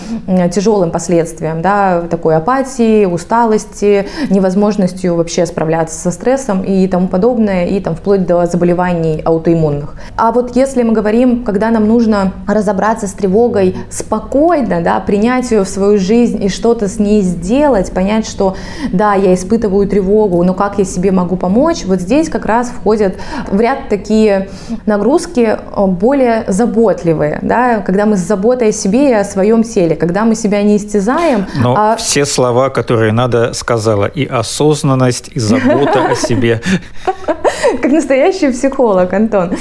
тяжелым 0.54 0.92
последствиям, 0.92 1.62
да, 1.62 2.02
такой 2.10 2.36
апатии, 2.36 3.06
усталости, 3.06 4.08
невозможностью 4.30 5.16
вообще 5.16 5.37
справляться 5.46 5.98
со 5.98 6.12
стрессом 6.12 6.64
и 6.64 6.88
тому 6.88 7.08
подобное, 7.08 7.66
и 7.66 7.80
там 7.80 7.96
вплоть 7.96 8.26
до 8.26 8.46
заболеваний 8.46 9.22
аутоиммунных. 9.24 9.96
А 10.16 10.32
вот 10.32 10.56
если 10.56 10.84
мы 10.84 10.94
говорим, 10.94 11.44
когда 11.44 11.70
нам 11.70 11.88
нужно 11.88 12.34
разобраться 12.48 13.08
с 13.08 13.12
тревогой 13.14 13.76
спокойно, 13.90 14.82
да, 14.82 15.00
принять 15.00 15.52
ее 15.52 15.64
в 15.64 15.70
свою 15.70 15.98
жизнь 15.98 16.44
и 16.44 16.50
что-то 16.50 16.88
с 16.88 17.00
ней 17.00 17.22
сделать, 17.22 17.92
понять, 17.92 18.28
что 18.28 18.56
да, 18.92 19.14
я 19.14 19.34
испытываю 19.34 19.88
тревогу, 19.88 20.44
но 20.44 20.54
как 20.54 20.80
я 20.80 20.86
себе 20.86 21.12
могу 21.12 21.36
помочь, 21.36 21.86
вот 21.86 22.02
здесь 22.02 22.30
как 22.30 22.46
раз 22.46 22.70
входят 22.70 23.16
в 23.50 23.60
ряд 23.60 23.90
такие 23.90 24.50
нагрузки 24.86 25.58
э, 25.58 25.86
более 25.86 26.46
заботливые, 26.48 27.40
да, 27.42 27.80
когда 27.80 28.06
мы 28.06 28.18
с 28.18 28.22
заботой 28.22 28.70
о 28.70 28.72
себе 28.72 29.10
и 29.10 29.14
о 29.14 29.24
своем 29.24 29.64
теле, 29.64 29.96
когда 29.96 30.26
мы 30.26 30.36
себя 30.36 30.62
не 30.64 30.78
истязаем. 30.78 31.46
Но 31.62 31.76
а... 31.78 31.96
все 31.96 32.26
слова, 32.26 32.70
которые 32.70 33.12
надо, 33.12 33.54
сказала, 33.54 34.06
и 34.06 34.26
осознанность, 34.26 35.27
и 35.34 35.40
забота 35.40 36.08
о 36.08 36.16
себе. 36.16 36.62
Как 37.82 37.92
настоящий 37.92 38.52
психолог, 38.52 39.14
Антон. 39.14 39.52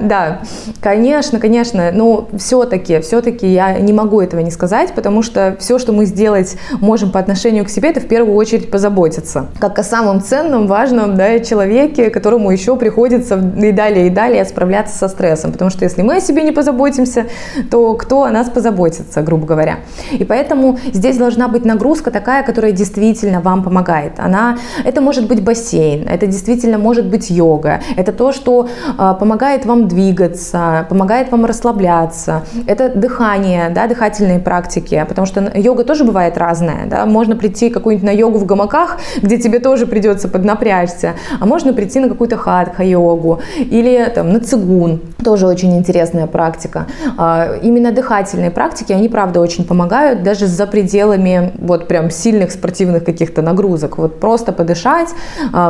Да, 0.00 0.40
конечно, 0.80 1.38
конечно, 1.38 1.90
но 1.92 2.28
все-таки, 2.38 3.00
все-таки 3.00 3.46
я 3.46 3.78
не 3.78 3.92
могу 3.92 4.20
этого 4.20 4.40
не 4.40 4.50
сказать, 4.50 4.92
потому 4.94 5.22
что 5.22 5.56
все, 5.58 5.78
что 5.78 5.92
мы 5.92 6.06
сделать 6.06 6.56
можем 6.80 7.10
по 7.10 7.20
отношению 7.20 7.64
к 7.64 7.68
себе, 7.68 7.90
это 7.90 8.00
в 8.00 8.06
первую 8.06 8.36
очередь 8.36 8.70
позаботиться. 8.70 9.46
Как 9.58 9.78
о 9.78 9.82
самом 9.82 10.22
ценном, 10.22 10.66
важном 10.66 11.16
да, 11.16 11.38
человеке, 11.40 12.10
которому 12.10 12.50
еще 12.50 12.76
приходится 12.76 13.36
и 13.36 13.72
далее, 13.72 14.08
и 14.08 14.10
далее 14.10 14.44
справляться 14.44 14.96
со 14.96 15.08
стрессом. 15.08 15.52
Потому 15.52 15.70
что 15.70 15.84
если 15.84 16.02
мы 16.02 16.16
о 16.16 16.20
себе 16.20 16.42
не 16.42 16.52
позаботимся, 16.52 17.26
то 17.70 17.94
кто 17.94 18.24
о 18.24 18.30
нас 18.30 18.48
позаботится, 18.48 19.22
грубо 19.22 19.46
говоря. 19.46 19.78
И 20.12 20.24
поэтому 20.24 20.78
здесь 20.92 21.16
должна 21.16 21.48
быть 21.48 21.64
нагрузка 21.64 22.10
такая, 22.10 22.42
которая 22.42 22.72
действительно 22.72 23.40
вам 23.40 23.62
помогает. 23.62 24.18
Она, 24.18 24.58
это 24.84 25.00
может 25.00 25.26
быть 25.26 25.42
бассейн, 25.42 26.08
это 26.08 26.26
действительно 26.26 26.78
может 26.78 27.06
быть 27.06 27.30
йога, 27.30 27.45
йога. 27.46 27.80
Это 27.96 28.12
то, 28.12 28.32
что 28.32 28.68
э, 28.98 29.14
помогает 29.18 29.66
вам 29.66 29.88
двигаться, 29.88 30.86
помогает 30.88 31.30
вам 31.32 31.44
расслабляться. 31.44 32.42
Это 32.66 32.88
дыхание, 32.88 33.70
да, 33.70 33.86
дыхательные 33.86 34.38
практики, 34.38 35.04
потому 35.08 35.26
что 35.26 35.52
йога 35.54 35.84
тоже 35.84 36.04
бывает 36.04 36.38
разная. 36.38 36.86
Да? 36.86 37.06
Можно 37.06 37.36
прийти 37.36 37.70
какую-нибудь 37.70 38.06
на 38.06 38.12
йогу 38.14 38.38
в 38.38 38.46
гамаках, 38.46 38.98
где 39.22 39.38
тебе 39.38 39.58
тоже 39.58 39.86
придется 39.86 40.28
поднапрячься, 40.28 41.14
а 41.40 41.46
можно 41.46 41.72
прийти 41.72 42.00
на 42.00 42.08
какую-то 42.08 42.36
хатха-йогу 42.36 43.40
или 43.58 44.12
там, 44.14 44.32
на 44.32 44.40
цигун. 44.40 45.00
Тоже 45.24 45.46
очень 45.46 45.76
интересная 45.76 46.26
практика. 46.26 46.86
А, 47.16 47.56
именно 47.62 47.92
дыхательные 47.92 48.50
практики, 48.50 48.92
они 48.92 49.08
правда 49.08 49.40
очень 49.40 49.64
помогают 49.64 50.22
даже 50.22 50.46
за 50.46 50.66
пределами 50.66 51.52
вот 51.58 51.88
прям 51.88 52.10
сильных 52.10 52.50
спортивных 52.50 53.04
каких-то 53.04 53.42
нагрузок. 53.42 53.98
Вот 53.98 54.20
просто 54.20 54.52
подышать, 54.52 55.08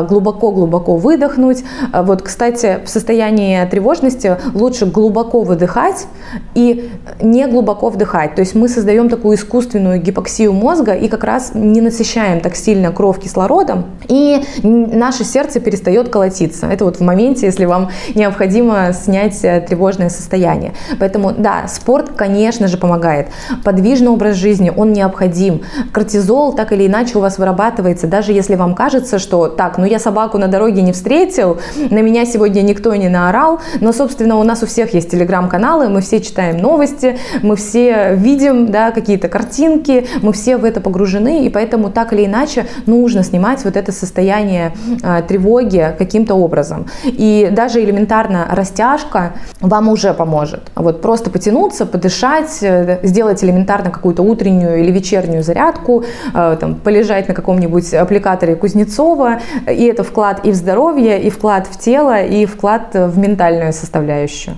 глубоко-глубоко 0.08 0.94
а, 0.94 0.98
выдохнуть. 0.98 1.64
А, 1.92 2.02
вот, 2.02 2.22
кстати, 2.22 2.81
в 2.85 2.88
состоянии 2.88 3.64
тревожности 3.66 4.37
лучше 4.55 4.87
глубоко 4.87 5.42
выдыхать 5.42 6.07
и 6.55 6.90
не 7.20 7.46
глубоко 7.46 7.88
вдыхать. 7.88 8.35
То 8.35 8.40
есть 8.40 8.55
мы 8.55 8.68
создаем 8.68 9.09
такую 9.09 9.37
искусственную 9.37 10.00
гипоксию 10.00 10.52
мозга 10.52 10.92
и 10.92 11.09
как 11.09 11.24
раз 11.24 11.52
не 11.55 11.81
насыщаем 11.81 12.40
так 12.40 12.57
сильно 12.57 12.92
кровь 12.92 13.20
кислородом, 13.20 13.87
и 14.09 14.42
наше 14.62 15.24
сердце 15.24 15.61
перестает 15.61 16.09
колотиться. 16.09 16.66
Это 16.66 16.85
вот 16.85 16.96
в 16.96 17.00
моменте, 17.00 17.46
если 17.46 17.64
вам 17.64 17.90
необходимо 18.14 18.92
снять 18.92 19.40
тревожное 19.40 20.09
состояние. 20.09 20.72
Поэтому, 20.98 21.33
да, 21.33 21.68
спорт, 21.68 22.11
конечно 22.16 22.68
же, 22.68 22.76
помогает. 22.76 23.29
Подвижный 23.64 24.09
образ 24.09 24.37
жизни, 24.37 24.72
он 24.74 24.92
необходим. 24.92 25.62
Кортизол 25.92 26.55
так 26.55 26.72
или 26.72 26.87
иначе 26.87 27.18
у 27.18 27.20
вас 27.20 27.38
вырабатывается, 27.38 28.07
даже 28.07 28.33
если 28.33 28.55
вам 28.55 28.74
кажется, 28.74 29.18
что 29.18 29.48
так, 29.48 29.79
ну 29.79 29.85
я 29.85 29.98
собаку 29.98 30.38
на 30.38 30.48
дороге 30.48 30.83
не 30.83 30.92
встретил, 30.92 31.55
на 31.76 32.00
меня 32.02 32.26
сегодня 32.26 32.62
никто 32.62 32.94
не 32.94 33.08
наорал, 33.08 33.60
но, 33.80 33.92
собственно, 33.92 34.36
у 34.36 34.42
нас 34.42 34.62
у 34.62 34.66
всех 34.66 34.94
есть 34.94 35.10
телеграм-каналы, 35.10 35.88
мы 35.88 36.00
все 36.00 36.20
читаем 36.20 36.58
новости, 36.58 37.18
мы 37.42 37.56
все 37.56 38.14
видим 38.14 38.66
да, 38.70 38.90
какие-то 38.90 39.28
картинки, 39.28 40.06
мы 40.22 40.32
все 40.32 40.56
в 40.56 40.64
это 40.64 40.80
погружены, 40.80 41.46
и 41.46 41.50
поэтому 41.50 41.90
так 41.90 42.12
или 42.12 42.26
иначе 42.26 42.66
нужно 42.86 43.22
снимать 43.22 43.64
вот 43.64 43.76
это 43.76 43.92
состояние 43.92 44.74
э, 45.02 45.22
тревоги 45.26 45.94
каким-то 45.98 46.34
образом. 46.34 46.86
И 47.04 47.48
даже 47.50 47.82
элементарно 47.82 48.46
растяжка 48.50 49.34
вам 49.60 49.88
уже 49.88 50.14
поможет. 50.14 50.70
Вот 50.74 51.00
просто 51.02 51.30
потянуться, 51.30 51.86
подышать, 51.86 52.58
э, 52.62 52.98
сделать 53.02 53.42
элементарно 53.44 53.90
какую-то 53.90 54.22
утреннюю 54.22 54.80
или 54.80 54.90
вечернюю 54.90 55.42
зарядку, 55.42 56.04
э, 56.34 56.56
там, 56.60 56.74
полежать 56.74 57.28
на 57.28 57.34
каком-нибудь 57.34 57.94
аппликаторе 57.94 58.56
Кузнецова, 58.56 59.40
и 59.70 59.84
это 59.84 60.02
вклад 60.04 60.44
и 60.44 60.50
в 60.50 60.54
здоровье, 60.54 61.22
и 61.22 61.30
вклад 61.30 61.45
в 61.48 61.78
тело, 61.78 62.22
и 62.22 62.46
вклад 62.46 62.94
в 62.94 63.18
ментальную 63.18 63.72
составляющую. 63.72 64.56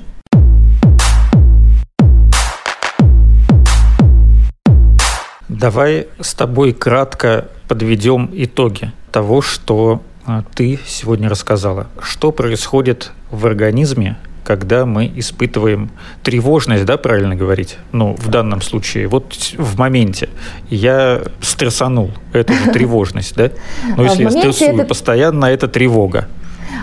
Давай 5.48 6.06
с 6.20 6.34
тобой 6.34 6.72
кратко 6.72 7.48
подведем 7.68 8.30
итоги 8.32 8.92
того, 9.10 9.42
что 9.42 10.02
а, 10.24 10.44
ты 10.54 10.78
сегодня 10.86 11.28
рассказала. 11.28 11.86
Что 12.00 12.32
происходит 12.32 13.12
в 13.30 13.46
организме, 13.46 14.18
когда 14.44 14.86
мы 14.86 15.10
испытываем 15.16 15.90
тревожность, 16.22 16.84
да, 16.84 16.96
правильно 16.96 17.34
говорить? 17.34 17.76
Ну, 17.92 18.14
в 18.14 18.28
данном 18.28 18.60
случае, 18.60 19.08
вот 19.08 19.34
в 19.56 19.78
моменте 19.78 20.28
я 20.70 21.22
стрессанул, 21.40 22.10
это 22.32 22.52
же 22.52 22.70
тревожность, 22.72 23.34
да? 23.34 23.50
Но 23.96 24.04
если 24.04 24.24
я 24.24 24.30
стрессую 24.30 24.86
постоянно, 24.86 25.46
это 25.46 25.66
тревога. 25.66 26.28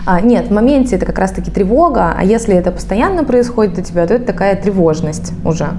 А, 0.06 0.22
нет, 0.22 0.48
в 0.48 0.52
моменте 0.52 0.96
это 0.96 1.06
как 1.06 1.18
раз-таки 1.18 1.50
тревога, 1.50 2.14
а 2.16 2.24
если 2.24 2.56
это 2.56 2.72
постоянно 2.72 3.24
происходит 3.24 3.80
у 3.80 3.82
тебя, 3.82 4.06
то 4.06 4.14
это 4.14 4.26
такая 4.26 4.56
тревожность 4.56 5.34
уже. 5.44 5.70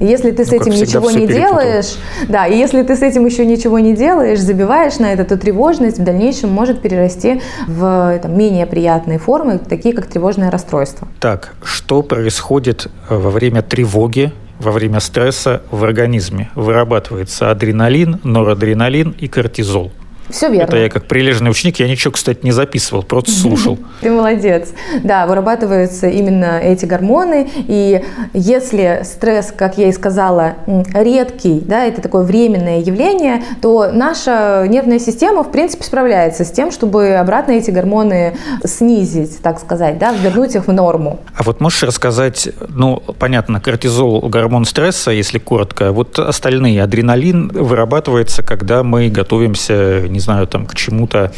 Если 0.00 0.30
ты 0.30 0.44
ну, 0.44 0.48
с 0.48 0.52
этим 0.52 0.72
ничего 0.72 1.10
не 1.10 1.26
делаешь, 1.26 1.96
да, 2.28 2.46
и 2.46 2.56
если 2.56 2.82
ты 2.82 2.94
с 2.94 3.02
этим 3.02 3.26
еще 3.26 3.44
ничего 3.44 3.78
не 3.78 3.94
делаешь, 3.94 4.38
забиваешь 4.38 4.98
на 4.98 5.12
это, 5.12 5.24
то 5.24 5.36
тревожность 5.36 5.98
в 5.98 6.04
дальнейшем 6.04 6.50
может 6.50 6.80
перерасти 6.80 7.40
в 7.66 8.18
там, 8.22 8.38
менее 8.38 8.66
приятные 8.66 9.18
формы, 9.18 9.58
такие 9.58 9.94
как 9.94 10.06
тревожное 10.06 10.50
расстройство. 10.50 11.08
Так, 11.20 11.54
что 11.62 12.02
происходит 12.02 12.86
э, 13.08 13.16
во 13.16 13.30
время 13.30 13.62
тревоги, 13.62 14.32
во 14.60 14.70
время 14.70 15.00
стресса 15.00 15.62
в 15.70 15.82
организме? 15.82 16.50
Вырабатывается 16.54 17.50
адреналин, 17.50 18.20
норадреналин 18.22 19.16
и 19.18 19.26
кортизол. 19.26 19.90
Все 20.30 20.48
верно. 20.48 20.64
Это 20.64 20.76
я 20.76 20.88
как 20.88 21.06
прилежный 21.06 21.50
ученик, 21.50 21.78
я 21.80 21.88
ничего, 21.88 22.12
кстати, 22.12 22.40
не 22.42 22.52
записывал, 22.52 23.02
просто 23.02 23.30
слушал. 23.38 23.78
Ты 24.00 24.10
молодец. 24.10 24.68
Да, 25.02 25.26
вырабатываются 25.26 26.08
именно 26.08 26.58
эти 26.58 26.84
гормоны, 26.84 27.48
и 27.56 28.04
если 28.32 29.02
стресс, 29.04 29.52
как 29.56 29.78
я 29.78 29.88
и 29.88 29.92
сказала, 29.92 30.56
редкий, 30.94 31.60
да, 31.60 31.84
это 31.84 32.00
такое 32.00 32.22
временное 32.22 32.80
явление, 32.80 33.42
то 33.60 33.90
наша 33.92 34.66
нервная 34.68 34.98
система, 34.98 35.42
в 35.44 35.50
принципе, 35.50 35.84
справляется 35.84 36.44
с 36.44 36.50
тем, 36.50 36.70
чтобы 36.70 37.14
обратно 37.14 37.52
эти 37.52 37.70
гормоны 37.70 38.36
снизить, 38.64 39.40
так 39.42 39.58
сказать, 39.58 39.98
да, 39.98 40.12
вернуть 40.12 40.54
их 40.54 40.66
в 40.66 40.72
норму. 40.72 41.20
А 41.36 41.42
вот 41.42 41.60
можешь 41.60 41.82
рассказать, 41.82 42.48
ну, 42.68 43.02
понятно, 43.18 43.60
кортизол, 43.60 44.20
гормон 44.28 44.64
стресса, 44.64 45.10
если 45.10 45.38
коротко, 45.38 45.92
вот 45.92 46.18
остальные, 46.18 46.82
адреналин 46.82 47.48
вырабатывается, 47.48 48.42
когда 48.42 48.82
мы 48.82 49.08
готовимся, 49.08 50.02
не 50.18 50.22
знаю, 50.22 50.48
там, 50.48 50.66
к 50.66 50.74
чему-то 50.74 51.30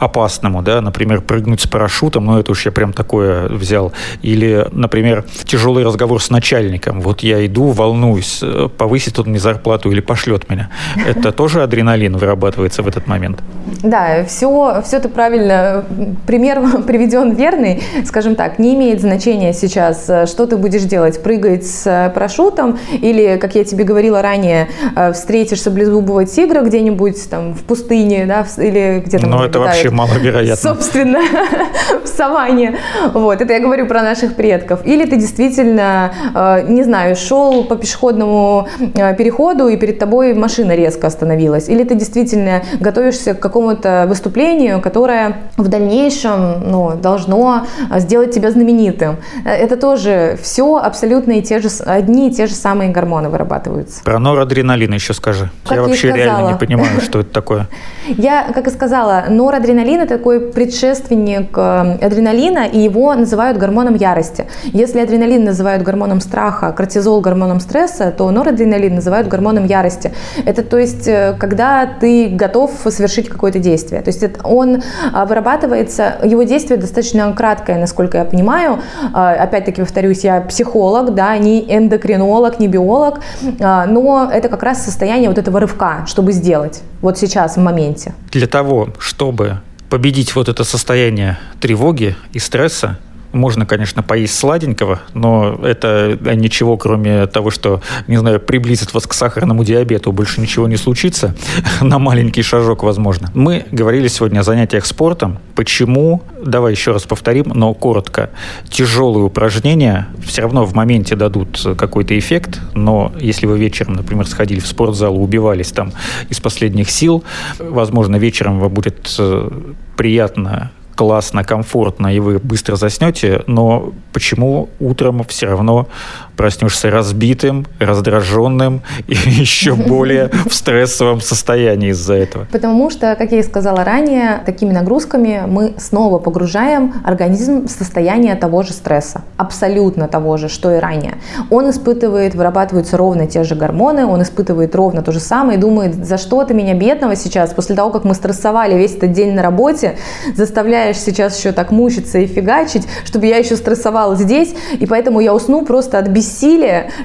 опасному, 0.00 0.60
да, 0.62 0.80
например, 0.80 1.20
прыгнуть 1.20 1.60
с 1.60 1.66
парашютом, 1.68 2.26
ну, 2.26 2.38
это 2.38 2.50
уж 2.50 2.66
я 2.66 2.72
прям 2.72 2.92
такое 2.92 3.48
взял. 3.48 3.92
Или, 4.22 4.66
например, 4.72 5.24
тяжелый 5.44 5.84
разговор 5.84 6.20
с 6.20 6.30
начальником. 6.30 7.00
Вот 7.00 7.20
я 7.20 7.46
иду, 7.46 7.70
волнуюсь, 7.70 8.40
э, 8.42 8.68
повысит 8.76 9.18
он 9.20 9.28
мне 9.28 9.38
зарплату 9.38 9.92
или 9.92 10.00
пошлет 10.00 10.50
меня. 10.50 10.68
Это 11.06 11.30
тоже 11.40 11.62
адреналин 11.62 12.16
вырабатывается 12.16 12.82
в 12.82 12.88
этот 12.88 13.06
момент? 13.06 13.38
Да, 13.82 14.24
все, 14.24 14.82
все 14.84 14.96
это 14.96 15.08
правильно. 15.08 15.84
Пример 16.26 16.82
приведен 16.86 17.34
верный. 17.34 17.84
Скажем 18.04 18.34
так, 18.34 18.58
не 18.58 18.74
имеет 18.74 19.00
значения 19.00 19.52
сейчас, 19.52 20.10
э, 20.10 20.26
что 20.26 20.46
ты 20.46 20.56
будешь 20.56 20.82
делать, 20.82 21.22
прыгать 21.22 21.64
с 21.64 22.12
парашютом 22.12 22.78
или, 23.00 23.38
как 23.40 23.54
я 23.54 23.64
тебе 23.64 23.84
говорила 23.84 24.22
ранее, 24.22 24.68
э, 24.96 25.12
встретишь 25.12 25.62
саблезубого 25.62 26.24
тигра 26.24 26.62
где-нибудь 26.62 27.30
там 27.30 27.54
в 27.54 27.62
пустыне, 27.62 28.23
да, 28.26 28.46
или 28.58 29.02
где-то. 29.04 29.26
Но 29.26 29.44
это 29.44 29.58
вообще 29.58 29.90
маловероятно. 29.90 30.56
Собственно, 30.56 31.20
в 32.04 32.08
саванне. 32.08 32.76
Вот, 33.12 33.40
это 33.40 33.52
я 33.52 33.60
говорю 33.60 33.86
про 33.86 34.02
наших 34.02 34.34
предков. 34.34 34.80
Или 34.84 35.06
ты 35.06 35.16
действительно, 35.16 36.12
э, 36.34 36.66
не 36.68 36.84
знаю, 36.84 37.16
шел 37.16 37.64
по 37.64 37.76
пешеходному 37.76 38.68
э, 38.94 39.14
переходу, 39.16 39.68
и 39.68 39.76
перед 39.76 39.98
тобой 39.98 40.34
машина 40.34 40.74
резко 40.74 41.06
остановилась. 41.06 41.68
Или 41.68 41.84
ты 41.84 41.94
действительно 41.94 42.62
готовишься 42.80 43.34
к 43.34 43.40
какому-то 43.40 44.06
выступлению, 44.08 44.80
которое 44.80 45.36
в 45.56 45.68
дальнейшем 45.68 46.70
ну, 46.70 46.96
должно 46.96 47.66
сделать 47.96 48.34
тебя 48.34 48.50
знаменитым. 48.50 49.16
Э, 49.44 49.50
это 49.50 49.76
тоже 49.76 50.38
все 50.42 50.76
абсолютно 50.76 51.32
и 51.32 51.42
те 51.42 51.60
же, 51.60 51.68
одни 51.84 52.28
и 52.28 52.32
те 52.32 52.46
же 52.46 52.54
самые 52.54 52.90
гормоны 52.90 53.28
вырабатываются. 53.28 54.02
Про 54.04 54.18
норадреналин 54.18 54.92
еще 54.92 55.14
скажи. 55.14 55.50
Как 55.64 55.76
я 55.76 55.82
вообще 55.82 56.10
сказала. 56.10 56.16
реально 56.16 56.48
не 56.52 56.58
понимаю, 56.58 57.00
что 57.02 57.20
это 57.20 57.30
такое. 57.30 57.68
Я, 58.16 58.52
как 58.54 58.66
и 58.68 58.70
сказала, 58.70 59.24
норадреналин– 59.28 60.00
это 60.02 60.18
такой 60.18 60.40
предшественник 60.40 61.56
э, 61.56 61.98
адреналина, 62.00 62.66
и 62.66 62.78
его 62.78 63.14
называют 63.14 63.58
гормоном 63.58 63.94
ярости. 63.94 64.46
Если 64.64 65.00
адреналин 65.00 65.44
называют 65.44 65.82
гормоном 65.82 66.20
страха, 66.20 66.72
кортизол– 66.72 67.20
гормоном 67.22 67.60
стресса, 67.60 68.12
то 68.16 68.30
норадреналин 68.30 68.94
называют 68.94 69.28
гормоном 69.28 69.66
ярости. 69.66 70.12
Это 70.44 70.62
то 70.62 70.78
есть, 70.78 71.08
э, 71.08 71.34
когда 71.38 71.86
ты 71.86 72.28
готов 72.28 72.70
совершить 72.88 73.28
какое-то 73.28 73.58
действие. 73.58 74.00
То 74.02 74.10
есть 74.10 74.24
он 74.44 74.82
а, 75.12 75.24
вырабатывается, 75.26 76.16
его 76.22 76.42
действие 76.42 76.78
достаточно 76.78 77.32
краткое, 77.32 77.78
насколько 77.78 78.18
я 78.18 78.24
понимаю. 78.24 78.80
А, 79.12 79.32
опять-таки, 79.32 79.80
повторюсь, 79.80 80.24
я 80.24 80.40
психолог, 80.40 81.14
да, 81.14 81.36
не 81.38 81.60
эндокринолог, 81.60 82.58
не 82.58 82.68
биолог, 82.68 83.20
а, 83.60 83.86
но 83.86 84.30
это 84.32 84.48
как 84.48 84.62
раз 84.62 84.84
состояние 84.84 85.28
вот 85.28 85.38
этого 85.38 85.60
рывка, 85.60 86.04
чтобы 86.06 86.32
сделать 86.32 86.82
вот 87.04 87.18
сейчас, 87.18 87.56
в 87.56 87.60
моменте? 87.60 87.93
Для 88.30 88.46
того, 88.46 88.92
чтобы 88.98 89.60
победить 89.90 90.34
вот 90.34 90.48
это 90.48 90.64
состояние 90.64 91.38
тревоги 91.60 92.16
и 92.32 92.38
стресса, 92.38 92.98
можно, 93.34 93.66
конечно, 93.66 94.02
поесть 94.02 94.38
сладенького, 94.38 95.00
но 95.12 95.60
это 95.62 96.18
ничего, 96.34 96.76
кроме 96.76 97.26
того, 97.26 97.50
что, 97.50 97.80
не 98.06 98.16
знаю, 98.16 98.40
приблизит 98.40 98.94
вас 98.94 99.06
к 99.06 99.12
сахарному 99.12 99.64
диабету, 99.64 100.12
больше 100.12 100.40
ничего 100.40 100.68
не 100.68 100.76
случится. 100.76 101.34
На 101.80 101.98
маленький 101.98 102.42
шажок, 102.42 102.82
возможно. 102.82 103.30
Мы 103.34 103.66
говорили 103.70 104.08
сегодня 104.08 104.40
о 104.40 104.42
занятиях 104.42 104.86
спортом. 104.86 105.38
Почему, 105.54 106.22
давай 106.42 106.72
еще 106.72 106.92
раз 106.92 107.02
повторим, 107.02 107.52
но 107.54 107.74
коротко, 107.74 108.30
тяжелые 108.68 109.24
упражнения 109.24 110.08
все 110.24 110.42
равно 110.42 110.64
в 110.64 110.74
моменте 110.74 111.16
дадут 111.16 111.60
какой-то 111.76 112.18
эффект, 112.18 112.60
но 112.74 113.12
если 113.20 113.46
вы 113.46 113.58
вечером, 113.58 113.94
например, 113.94 114.26
сходили 114.26 114.60
в 114.60 114.66
спортзал, 114.66 115.20
убивались 115.20 115.72
там 115.72 115.92
из 116.28 116.40
последних 116.40 116.90
сил, 116.90 117.24
возможно, 117.58 118.16
вечером 118.16 118.60
вам 118.60 118.72
будет 118.72 119.14
э, 119.18 119.50
приятно 119.96 120.70
классно, 120.94 121.44
комфортно, 121.44 122.14
и 122.14 122.20
вы 122.20 122.38
быстро 122.38 122.76
заснете, 122.76 123.42
но 123.46 123.92
почему 124.12 124.68
утром 124.80 125.24
все 125.24 125.46
равно 125.46 125.88
проснешься 126.36 126.90
разбитым, 126.90 127.66
раздраженным 127.78 128.82
и 129.08 129.14
еще 129.14 129.74
более 129.74 130.30
в 130.48 130.54
стрессовом 130.54 131.20
состоянии 131.20 131.90
из-за 131.90 132.14
этого? 132.14 132.46
Потому 132.52 132.90
что, 132.90 133.14
как 133.16 133.32
я 133.32 133.40
и 133.40 133.42
сказала 133.42 133.84
ранее, 133.84 134.42
такими 134.44 134.72
нагрузками 134.72 135.44
мы 135.46 135.74
снова 135.78 136.18
погружаем 136.18 136.94
организм 137.04 137.66
в 137.66 137.70
состояние 137.70 138.34
того 138.34 138.62
же 138.62 138.72
стресса, 138.72 139.22
абсолютно 139.36 140.08
того 140.08 140.36
же, 140.36 140.48
что 140.48 140.74
и 140.74 140.78
ранее. 140.78 141.14
Он 141.50 141.70
испытывает, 141.70 142.34
вырабатываются 142.34 142.96
ровно 142.96 143.26
те 143.26 143.44
же 143.44 143.54
гормоны, 143.54 144.06
он 144.06 144.22
испытывает 144.22 144.74
ровно 144.74 145.02
то 145.02 145.12
же 145.12 145.20
самое 145.20 145.58
и 145.58 145.60
думает, 145.60 146.04
за 146.04 146.18
что 146.18 146.44
ты 146.44 146.54
меня 146.54 146.74
бедного 146.74 147.16
сейчас, 147.16 147.52
после 147.52 147.74
того, 147.74 147.90
как 147.90 148.04
мы 148.04 148.14
стрессовали 148.14 148.74
весь 148.74 148.94
этот 148.94 149.12
день 149.12 149.32
на 149.34 149.42
работе, 149.42 149.96
заставляешь 150.34 150.96
сейчас 150.98 151.38
еще 151.38 151.52
так 151.52 151.70
мучиться 151.70 152.18
и 152.18 152.26
фигачить, 152.26 152.86
чтобы 153.04 153.26
я 153.26 153.36
еще 153.36 153.56
стрессовала 153.56 154.16
здесь, 154.16 154.54
и 154.78 154.86
поэтому 154.86 155.20
я 155.20 155.34
усну 155.34 155.64
просто 155.64 155.98
от 155.98 156.08
бессилия, 156.08 156.23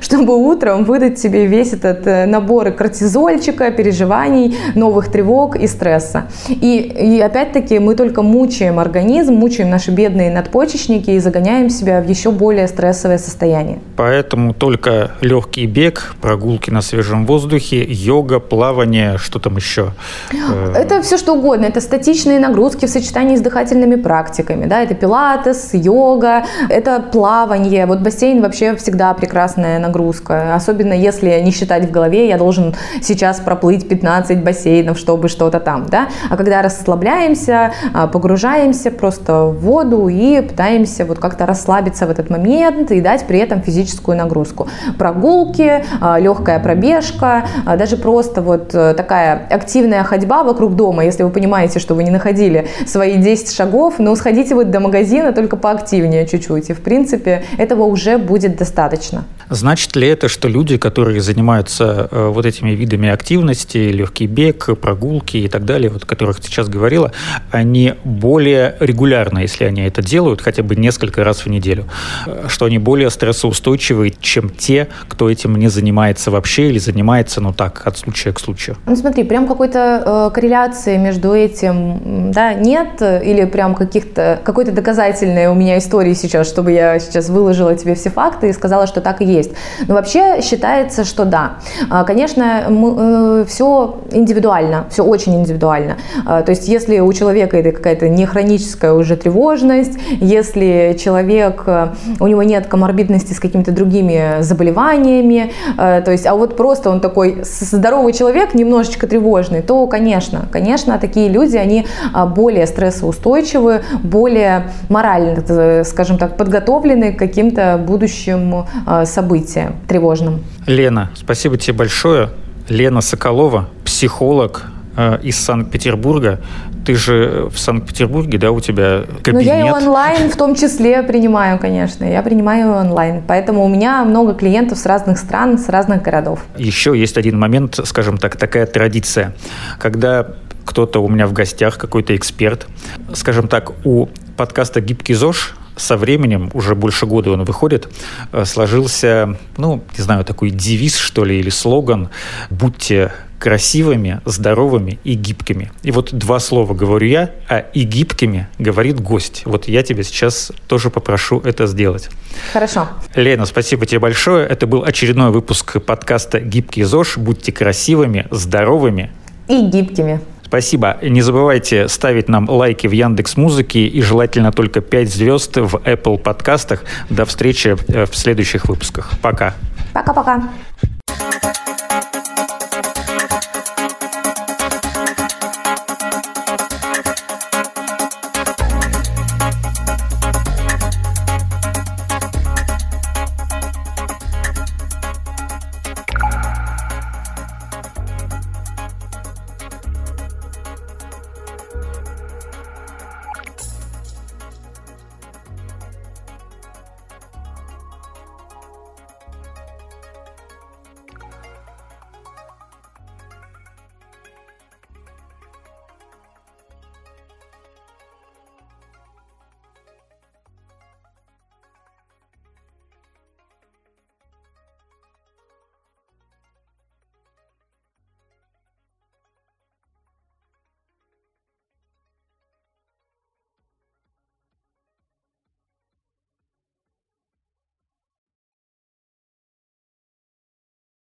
чтобы 0.02 0.36
утром 0.36 0.84
выдать 0.84 1.20
себе 1.20 1.46
весь 1.46 1.74
этот 1.74 2.08
э, 2.08 2.26
набор 2.26 2.72
кортизольчика, 2.72 3.72
переживаний, 3.72 4.58
новых 4.76 5.10
тревог 5.10 5.56
и 5.56 5.68
стресса. 5.68 6.28
И, 6.48 6.78
и 6.78 7.20
опять-таки 7.20 7.80
мы 7.80 7.96
только 7.96 8.22
мучаем 8.22 8.80
организм, 8.80 9.34
мучаем 9.34 9.70
наши 9.70 9.92
бедные 9.92 10.32
надпочечники 10.32 11.12
и 11.12 11.20
загоняем 11.20 11.70
себя 11.70 12.02
в 12.02 12.08
еще 12.08 12.32
более 12.32 12.68
стрессовое 12.68 13.18
состояние. 13.18 13.80
Поэтому 13.96 14.54
только 14.54 15.12
легкий 15.22 15.66
бег, 15.66 16.16
прогулки 16.22 16.70
на 16.70 16.82
свежем 16.82 17.26
воздухе, 17.26 17.86
йога, 17.88 18.40
плавание, 18.40 19.18
что 19.18 19.40
там 19.40 19.56
еще? 19.58 19.92
Э, 20.32 20.74
это 20.76 21.02
все 21.02 21.18
что 21.18 21.34
угодно. 21.34 21.66
Это 21.66 21.82
статичные 21.82 22.40
нагрузки 22.40 22.86
в 22.86 22.90
сочетании 22.90 23.36
с 23.36 23.42
дыхательными 23.42 23.96
практиками. 23.96 24.66
Да? 24.66 24.82
Это 24.82 24.96
пилатес, 24.96 25.70
йога, 25.74 26.46
это 26.70 27.00
плавание. 27.00 27.86
Вот 27.86 28.00
бассейн 28.00 28.42
вообще 28.42 28.76
всегда 28.76 29.09
прекрасная 29.14 29.80
нагрузка. 29.80 30.56
Особенно 30.56 30.94
если 30.94 31.40
не 31.42 31.52
считать 31.52 31.86
в 31.86 31.92
голове, 31.92 32.28
я 32.28 32.38
должен 32.38 32.76
сейчас 33.02 33.40
проплыть 33.40 33.88
15 33.88 34.44
бассейнов, 34.44 34.98
чтобы 34.98 35.30
что-то 35.30 35.60
там. 35.60 35.86
Да? 35.88 36.08
А 36.30 36.38
когда 36.38 36.62
расслабляемся, 36.62 37.72
а, 37.94 38.08
погружаемся 38.08 38.92
просто 38.92 39.46
в 39.46 39.60
воду 39.60 40.08
и 40.08 40.42
пытаемся 40.42 41.06
вот 41.06 41.20
как-то 41.20 41.46
расслабиться 41.46 42.06
в 42.06 42.12
этот 42.12 42.30
момент 42.30 42.92
и 42.92 43.02
дать 43.02 43.26
при 43.28 43.40
этом 43.40 43.62
физическую 43.62 44.18
нагрузку. 44.18 44.68
Прогулки, 44.98 45.84
а, 46.02 46.20
легкая 46.20 46.60
пробежка, 46.60 47.46
а, 47.66 47.78
даже 47.78 47.98
просто 47.98 48.42
вот 48.42 48.74
э, 48.74 48.94
такая 48.94 49.48
активная 49.50 50.04
ходьба 50.04 50.44
вокруг 50.44 50.76
дома, 50.76 51.06
если 51.06 51.24
вы 51.24 51.30
понимаете, 51.30 51.80
что 51.80 51.96
вы 51.96 52.04
не 52.04 52.12
находили 52.12 52.68
свои 52.86 53.18
10 53.18 53.52
шагов, 53.52 54.00
но 54.00 54.16
сходите 54.16 54.56
вот 54.56 54.72
до 54.72 54.80
магазина 54.80 55.32
только 55.34 55.56
поактивнее 55.56 56.26
чуть-чуть, 56.28 56.70
и 56.70 56.74
в 56.74 56.82
принципе 56.82 57.44
этого 57.58 57.84
уже 57.84 58.18
будет 58.18 58.58
достаточно 58.58 58.99
достаточно. 59.00 59.39
Значит 59.50 59.96
ли 59.96 60.08
это, 60.08 60.28
что 60.28 60.48
люди, 60.48 60.78
которые 60.78 61.22
занимаются 61.22 62.08
э, 62.12 62.28
вот 62.28 62.46
этими 62.46 62.72
видами 62.72 63.10
активности, 63.10 63.78
легкий 63.78 64.28
бег, 64.28 64.70
прогулки 64.80 65.38
и 65.38 65.48
так 65.48 65.66
далее, 65.66 65.90
вот 65.90 66.04
о 66.04 66.06
которых 66.06 66.40
ты 66.40 66.48
сейчас 66.48 66.70
говорила, 66.70 67.12
они 67.50 67.96
более 68.04 68.76
регулярно, 68.80 69.40
если 69.40 69.64
они 69.64 69.82
это 69.82 70.04
делают, 70.04 70.42
хотя 70.42 70.62
бы 70.62 70.76
несколько 70.76 71.24
раз 71.24 71.46
в 71.46 71.50
неделю, 71.50 71.86
э, 72.28 72.46
что 72.48 72.66
они 72.66 72.78
более 72.78 73.10
стрессоустойчивые, 73.10 74.14
чем 74.22 74.50
те, 74.50 74.88
кто 75.08 75.30
этим 75.30 75.56
не 75.56 75.68
занимается 75.68 76.30
вообще 76.30 76.70
или 76.70 76.78
занимается, 76.78 77.42
ну 77.42 77.52
так, 77.52 77.82
от 77.88 77.98
случая 77.98 78.34
к 78.34 78.40
случаю? 78.40 78.78
Ну 78.86 78.96
смотри, 78.96 79.24
прям 79.24 79.48
какой-то 79.48 80.30
э, 80.30 80.34
корреляции 80.34 80.98
между 80.98 81.34
этим, 81.34 82.32
да, 82.32 82.54
нет, 82.54 83.02
или 83.02 83.46
прям 83.46 83.74
каких-то, 83.74 84.40
какой-то 84.44 84.72
доказательной 84.72 85.48
у 85.48 85.56
меня 85.56 85.80
истории 85.80 86.14
сейчас, 86.14 86.48
чтобы 86.48 86.72
я 86.72 87.00
сейчас 87.00 87.30
выложила 87.30 87.76
тебе 87.76 87.96
все 87.96 88.12
факты 88.12 88.50
и 88.50 88.54
сказала, 88.54 88.86
что 88.86 89.02
так 89.02 89.22
и 89.22 89.26
есть 89.26 89.39
есть. 89.40 89.52
Но 89.88 89.96
вообще 89.96 90.42
считается, 90.42 91.04
что 91.04 91.26
да. 91.26 91.54
А, 91.90 92.04
конечно, 92.04 92.66
э, 92.68 93.46
все 93.48 94.00
индивидуально, 94.12 94.86
все 94.90 95.04
очень 95.04 95.36
индивидуально. 95.36 95.98
А, 96.26 96.42
то 96.42 96.52
есть 96.52 96.68
если 96.68 97.00
у 97.00 97.12
человека 97.14 97.58
это 97.58 97.72
какая-то 97.72 98.10
не 98.10 98.26
хроническая 98.26 98.94
уже 98.94 99.16
тревожность, 99.16 99.98
если 100.20 100.98
человек, 101.00 101.64
э, 101.66 101.88
у 102.20 102.28
него 102.28 102.44
нет 102.44 102.68
коморбидности 102.68 103.34
с 103.34 103.40
какими-то 103.40 103.72
другими 103.72 104.42
заболеваниями, 104.42 105.52
э, 105.78 106.02
то 106.04 106.12
есть, 106.12 106.26
а 106.26 106.36
вот 106.36 106.58
просто 106.58 106.90
он 106.90 107.00
такой 107.00 107.40
здоровый 107.44 108.14
человек, 108.14 108.54
немножечко 108.54 109.08
тревожный, 109.08 109.62
то, 109.62 109.88
конечно, 109.88 110.48
конечно, 110.52 110.98
такие 111.00 111.30
люди, 111.30 111.58
они 111.58 111.86
а, 112.14 112.26
более 112.26 112.68
стрессоустойчивы, 112.68 113.82
более 114.04 114.72
морально, 114.90 115.84
скажем 115.84 116.18
так, 116.18 116.38
подготовлены 116.38 117.14
к 117.14 117.20
каким-то 117.20 117.82
будущим 117.86 118.66
событиям 119.06 119.29
события 119.30 119.74
тревожным. 119.88 120.44
Лена, 120.66 121.12
спасибо 121.14 121.58
тебе 121.58 121.78
большое. 121.78 122.30
Лена 122.68 123.02
Соколова, 123.02 123.70
психолог 123.86 124.64
э, 124.98 125.20
из 125.22 125.38
Санкт-Петербурга. 125.38 126.40
Ты 126.84 126.96
же 126.96 127.50
в 127.54 127.60
Санкт-Петербурге, 127.60 128.40
да, 128.40 128.52
у 128.52 128.60
тебя 128.60 129.04
кабинет? 129.22 129.34
Ну, 129.34 129.40
я 129.42 129.68
и 129.68 129.72
онлайн 129.72 130.32
в 130.32 130.36
том 130.36 130.56
числе 130.56 131.04
принимаю, 131.04 131.60
конечно. 131.60 132.06
Я 132.06 132.24
принимаю 132.24 132.74
онлайн. 132.74 133.22
Поэтому 133.28 133.64
у 133.64 133.68
меня 133.68 134.04
много 134.04 134.34
клиентов 134.34 134.80
с 134.80 134.86
разных 134.88 135.20
стран, 135.20 135.60
с 135.60 135.70
разных 135.70 136.02
городов. 136.02 136.40
Еще 136.58 137.00
есть 137.00 137.18
один 137.18 137.38
момент, 137.38 137.80
скажем 137.84 138.18
так, 138.18 138.36
такая 138.36 138.66
традиция. 138.66 139.36
Когда 139.78 140.28
кто-то 140.66 141.04
у 141.04 141.08
меня 141.08 141.28
в 141.28 141.34
гостях, 141.34 141.78
какой-то 141.78 142.16
эксперт, 142.16 142.68
скажем 143.14 143.48
так, 143.48 143.74
у 143.86 144.08
подкаста 144.38 144.82
«Гибкий 144.82 145.14
ЗОЖ» 145.14 145.56
со 145.80 145.98
временем, 145.98 146.52
уже 146.54 146.76
больше 146.76 147.06
года 147.06 147.32
он 147.32 147.44
выходит, 147.44 147.90
э, 148.32 148.46
сложился, 148.46 149.38
ну, 149.58 149.84
не 149.98 150.04
знаю, 150.04 150.24
такой 150.26 150.50
девиз, 150.50 150.98
что 150.98 151.26
ли, 151.26 151.40
или 151.40 151.50
слоган 151.50 152.10
«Будьте 152.50 153.12
красивыми, 153.40 154.22
здоровыми 154.26 155.00
и 155.04 155.14
гибкими». 155.14 155.72
И 155.82 155.92
вот 155.92 156.14
два 156.14 156.40
слова 156.40 156.74
говорю 156.74 157.08
я, 157.08 157.32
а 157.48 157.60
«и 157.60 157.84
гибкими» 157.84 158.48
говорит 158.60 159.00
гость. 159.00 159.44
Вот 159.46 159.68
я 159.68 159.82
тебя 159.82 160.04
сейчас 160.04 160.52
тоже 160.68 160.90
попрошу 160.90 161.40
это 161.40 161.66
сделать. 161.66 162.10
Хорошо. 162.54 162.90
Лена, 163.16 163.46
спасибо 163.46 163.86
тебе 163.86 164.00
большое. 164.00 164.46
Это 164.46 164.68
был 164.68 164.84
очередной 164.84 165.32
выпуск 165.32 165.82
подкаста 165.82 166.40
«Гибкий 166.40 166.84
ЗОЖ». 166.84 167.18
Будьте 167.18 167.52
красивыми, 167.52 168.28
здоровыми 168.32 169.12
и 169.48 169.66
гибкими. 169.66 170.20
Спасибо. 170.50 170.98
Не 171.04 171.22
забывайте 171.22 171.88
ставить 171.88 172.28
нам 172.28 172.50
лайки 172.50 172.88
в 172.88 172.92
Яндекс 172.92 173.38
Музыке 173.38 173.86
и 173.86 174.02
желательно 174.02 174.52
только 174.52 174.82
5 174.82 175.08
звезд 175.08 175.58
в 175.58 175.76
Apple 175.76 176.18
подкастах. 176.18 176.84
До 177.12 177.26
встречи 177.26 177.78
э, 177.88 178.06
в 178.08 178.16
следующих 178.16 178.66
выпусках. 178.66 179.12
Пока. 179.22 179.54
Пока-пока. 179.94 180.50